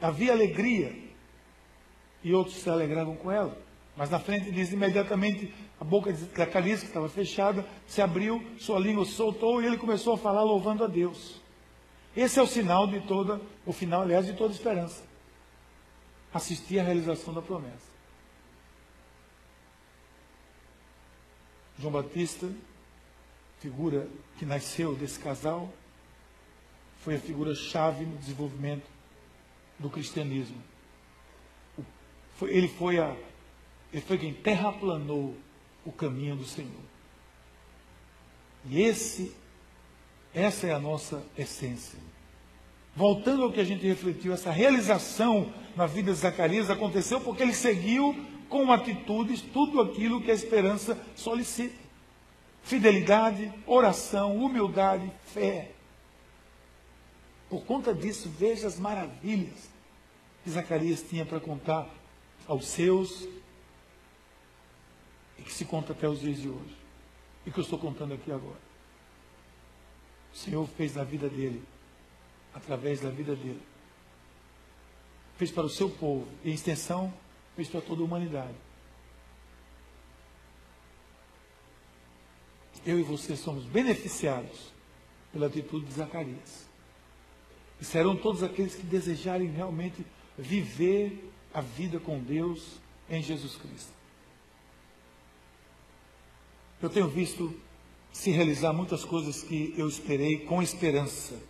Havia 0.00 0.32
alegria. 0.32 0.96
E 2.22 2.32
outros 2.32 2.56
se 2.56 2.70
alegravam 2.70 3.16
com 3.16 3.30
ela. 3.30 3.56
Mas 3.96 4.08
na 4.08 4.18
frente 4.18 4.50
diz 4.50 4.72
imediatamente 4.72 5.52
a 5.78 5.84
boca 5.84 6.12
da 6.12 6.46
caliça, 6.46 6.82
que 6.82 6.88
estava 6.88 7.08
fechada, 7.08 7.66
se 7.86 8.00
abriu, 8.00 8.42
sua 8.58 8.78
língua 8.78 9.04
soltou 9.04 9.60
e 9.60 9.66
ele 9.66 9.76
começou 9.76 10.14
a 10.14 10.18
falar 10.18 10.42
louvando 10.42 10.84
a 10.84 10.86
Deus. 10.86 11.42
Esse 12.16 12.38
é 12.38 12.42
o 12.42 12.46
sinal 12.46 12.86
de 12.86 13.00
toda, 13.00 13.40
o 13.66 13.72
final, 13.72 14.02
aliás, 14.02 14.26
de 14.26 14.34
toda 14.34 14.52
esperança. 14.52 15.02
Assistir 16.32 16.78
à 16.78 16.84
realização 16.84 17.34
da 17.34 17.42
promessa. 17.42 17.91
João 21.82 21.92
Batista, 21.92 22.48
figura 23.58 24.08
que 24.38 24.46
nasceu 24.46 24.94
desse 24.94 25.18
casal, 25.18 25.68
foi 26.98 27.16
a 27.16 27.18
figura 27.18 27.56
chave 27.56 28.06
no 28.06 28.16
desenvolvimento 28.18 28.88
do 29.80 29.90
cristianismo. 29.90 30.62
Ele 32.42 32.68
foi, 32.68 33.00
a, 33.00 33.16
ele 33.92 34.02
foi 34.02 34.16
quem 34.16 34.32
terraplanou 34.32 35.36
o 35.84 35.90
caminho 35.90 36.36
do 36.36 36.44
Senhor. 36.44 36.70
E 38.66 38.80
esse, 38.80 39.34
essa 40.32 40.68
é 40.68 40.72
a 40.72 40.78
nossa 40.78 41.26
essência. 41.36 41.98
Voltando 42.94 43.42
ao 43.42 43.52
que 43.52 43.58
a 43.58 43.64
gente 43.64 43.84
refletiu, 43.84 44.32
essa 44.32 44.52
realização 44.52 45.52
na 45.74 45.86
vida 45.86 46.12
de 46.12 46.18
Zacarias 46.18 46.70
aconteceu 46.70 47.20
porque 47.20 47.42
ele 47.42 47.54
seguiu 47.54 48.14
com 48.52 48.70
atitudes 48.70 49.40
tudo 49.40 49.80
aquilo 49.80 50.20
que 50.20 50.30
a 50.30 50.34
esperança 50.34 51.02
solicita: 51.16 51.74
fidelidade, 52.62 53.50
oração, 53.66 54.36
humildade, 54.36 55.10
fé. 55.24 55.72
Por 57.48 57.64
conta 57.64 57.94
disso, 57.94 58.28
veja 58.28 58.66
as 58.66 58.78
maravilhas 58.78 59.70
que 60.44 60.50
Zacarias 60.50 61.02
tinha 61.02 61.24
para 61.24 61.40
contar 61.40 61.88
aos 62.46 62.66
seus 62.66 63.26
e 65.38 65.42
que 65.42 65.52
se 65.52 65.64
conta 65.64 65.92
até 65.92 66.06
os 66.06 66.20
dias 66.20 66.38
de 66.38 66.48
hoje. 66.50 66.76
E 67.46 67.50
que 67.50 67.58
eu 67.58 67.64
estou 67.64 67.78
contando 67.78 68.12
aqui 68.12 68.30
agora. 68.30 68.60
O 70.32 70.36
Senhor 70.36 70.68
fez 70.76 70.94
na 70.94 71.04
vida 71.04 71.28
dele, 71.28 71.62
através 72.54 73.00
da 73.00 73.08
vida 73.08 73.34
dele. 73.34 73.62
Fez 75.38 75.50
para 75.50 75.64
o 75.64 75.70
seu 75.70 75.88
povo, 75.88 76.28
em 76.44 76.52
extensão, 76.52 77.12
fez 77.56 77.68
para 77.68 77.80
toda 77.80 78.02
a 78.02 78.04
humanidade. 78.04 78.54
Eu 82.84 82.98
e 82.98 83.02
você 83.02 83.36
somos 83.36 83.64
beneficiados 83.64 84.72
pela 85.32 85.46
atitude 85.46 85.86
de 85.86 85.92
Zacarias. 85.92 86.66
E 87.80 87.84
serão 87.84 88.16
todos 88.16 88.42
aqueles 88.42 88.74
que 88.74 88.82
desejarem 88.82 89.48
realmente 89.48 90.04
viver 90.36 91.30
a 91.52 91.60
vida 91.60 92.00
com 92.00 92.18
Deus 92.18 92.80
em 93.08 93.22
Jesus 93.22 93.56
Cristo. 93.56 93.92
Eu 96.80 96.90
tenho 96.90 97.08
visto 97.08 97.54
se 98.12 98.30
realizar 98.30 98.72
muitas 98.72 99.04
coisas 99.04 99.42
que 99.42 99.74
eu 99.76 99.88
esperei 99.88 100.40
com 100.40 100.62
esperança, 100.62 101.40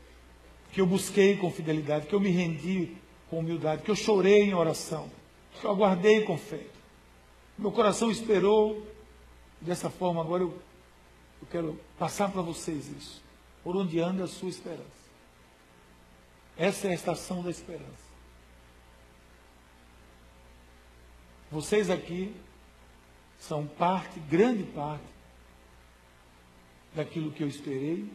que 0.72 0.80
eu 0.80 0.86
busquei 0.86 1.36
com 1.36 1.50
fidelidade, 1.50 2.06
que 2.06 2.14
eu 2.14 2.20
me 2.20 2.30
rendi 2.30 2.94
com 3.30 3.38
humildade, 3.38 3.82
que 3.82 3.90
eu 3.90 3.96
chorei 3.96 4.42
em 4.42 4.54
oração 4.54 5.10
eu 5.62 5.70
aguardei 5.70 6.24
com 6.24 6.36
fé. 6.38 6.66
Meu 7.56 7.72
coração 7.72 8.10
esperou. 8.10 8.86
Dessa 9.60 9.88
forma, 9.88 10.20
agora 10.20 10.42
eu, 10.42 10.60
eu 11.40 11.48
quero 11.48 11.80
passar 11.96 12.30
para 12.32 12.42
vocês 12.42 12.88
isso. 12.88 13.22
Por 13.62 13.76
onde 13.76 14.00
anda 14.00 14.24
a 14.24 14.28
sua 14.28 14.48
esperança? 14.48 15.02
Essa 16.56 16.88
é 16.88 16.90
a 16.90 16.94
estação 16.94 17.42
da 17.42 17.50
esperança. 17.50 18.12
Vocês 21.50 21.90
aqui 21.90 22.34
são 23.38 23.66
parte, 23.66 24.18
grande 24.20 24.64
parte, 24.64 25.04
daquilo 26.94 27.30
que 27.30 27.42
eu 27.42 27.48
esperei 27.48 28.10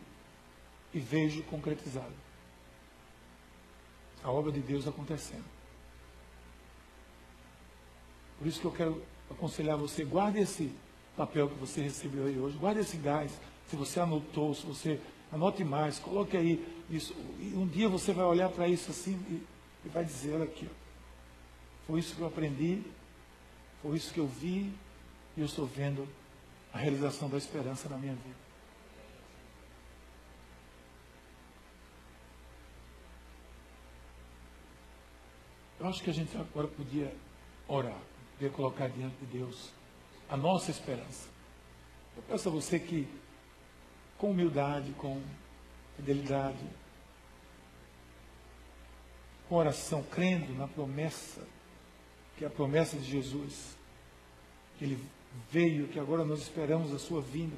e 0.94 1.00
vejo 1.00 1.44
concretizado. 1.44 2.14
A 4.24 4.32
obra 4.32 4.52
de 4.52 4.60
Deus 4.60 4.88
acontecendo. 4.88 5.57
Por 8.38 8.48
isso 8.48 8.60
que 8.60 8.66
eu 8.66 8.72
quero 8.72 9.04
aconselhar 9.30 9.78
você, 9.78 10.04
guarde 10.04 10.40
esse 10.40 10.72
papel 11.16 11.50
que 11.50 11.56
você 11.56 11.82
recebeu 11.82 12.26
aí 12.26 12.38
hoje, 12.38 12.58
guarde 12.58 12.82
esse 12.82 12.98
gás. 12.98 13.32
Se 13.68 13.76
você 13.76 14.00
anotou, 14.00 14.54
se 14.54 14.66
você 14.66 15.00
anote 15.32 15.64
mais, 15.64 16.00
coloque 16.00 16.38
aí 16.38 16.64
isso. 16.90 17.16
E 17.40 17.54
um 17.56 17.68
dia 17.68 17.90
você 17.90 18.14
vai 18.14 18.26
olhar 18.26 18.50
para 18.50 18.68
isso 18.68 18.92
assim 18.92 19.14
e, 19.30 19.44
e 19.86 19.90
vai 19.90 20.06
dizer, 20.06 20.36
olha 20.36 20.46
aqui, 20.46 20.70
foi 21.86 22.00
isso 22.00 22.16
que 22.16 22.22
eu 22.22 22.28
aprendi, 22.28 22.84
foi 23.82 23.98
isso 23.98 24.14
que 24.14 24.20
eu 24.20 24.28
vi, 24.28 24.72
e 25.36 25.40
eu 25.42 25.46
estou 25.46 25.66
vendo 25.66 26.08
a 26.74 26.78
realização 26.78 27.30
da 27.30 27.38
esperança 27.38 27.90
na 27.90 27.98
minha 27.98 28.14
vida. 28.14 28.48
Eu 35.80 35.88
acho 35.88 36.04
que 36.04 36.10
a 36.10 36.14
gente 36.14 36.36
agora 36.36 36.68
podia 36.68 37.14
orar 37.68 38.00
poder 38.38 38.52
colocar 38.52 38.88
diante 38.88 39.16
de 39.18 39.26
Deus 39.26 39.72
a 40.30 40.38
nossa 40.38 40.70
esperança. 40.70 41.28
Eu 42.16 42.24
peço 42.24 42.50
a 42.50 42.52
você 42.52 42.80
que, 42.80 43.08
com 44.18 44.32
humildade, 44.32 44.92
com 44.94 45.22
fidelidade, 45.96 46.64
com 49.50 49.56
oração, 49.56 50.04
crendo 50.04 50.54
na 50.54 50.68
promessa, 50.68 51.48
que 52.38 52.44
é 52.44 52.48
a 52.48 52.52
promessa 52.52 52.98
de 52.98 53.10
Jesus, 53.10 53.76
que 54.78 54.86
Ele 54.86 55.04
veio, 55.50 55.88
que 55.88 56.00
agora 56.00 56.24
nós 56.24 56.42
esperamos 56.42 56.94
a 56.94 57.00
sua 57.00 57.22
vinda, 57.22 57.56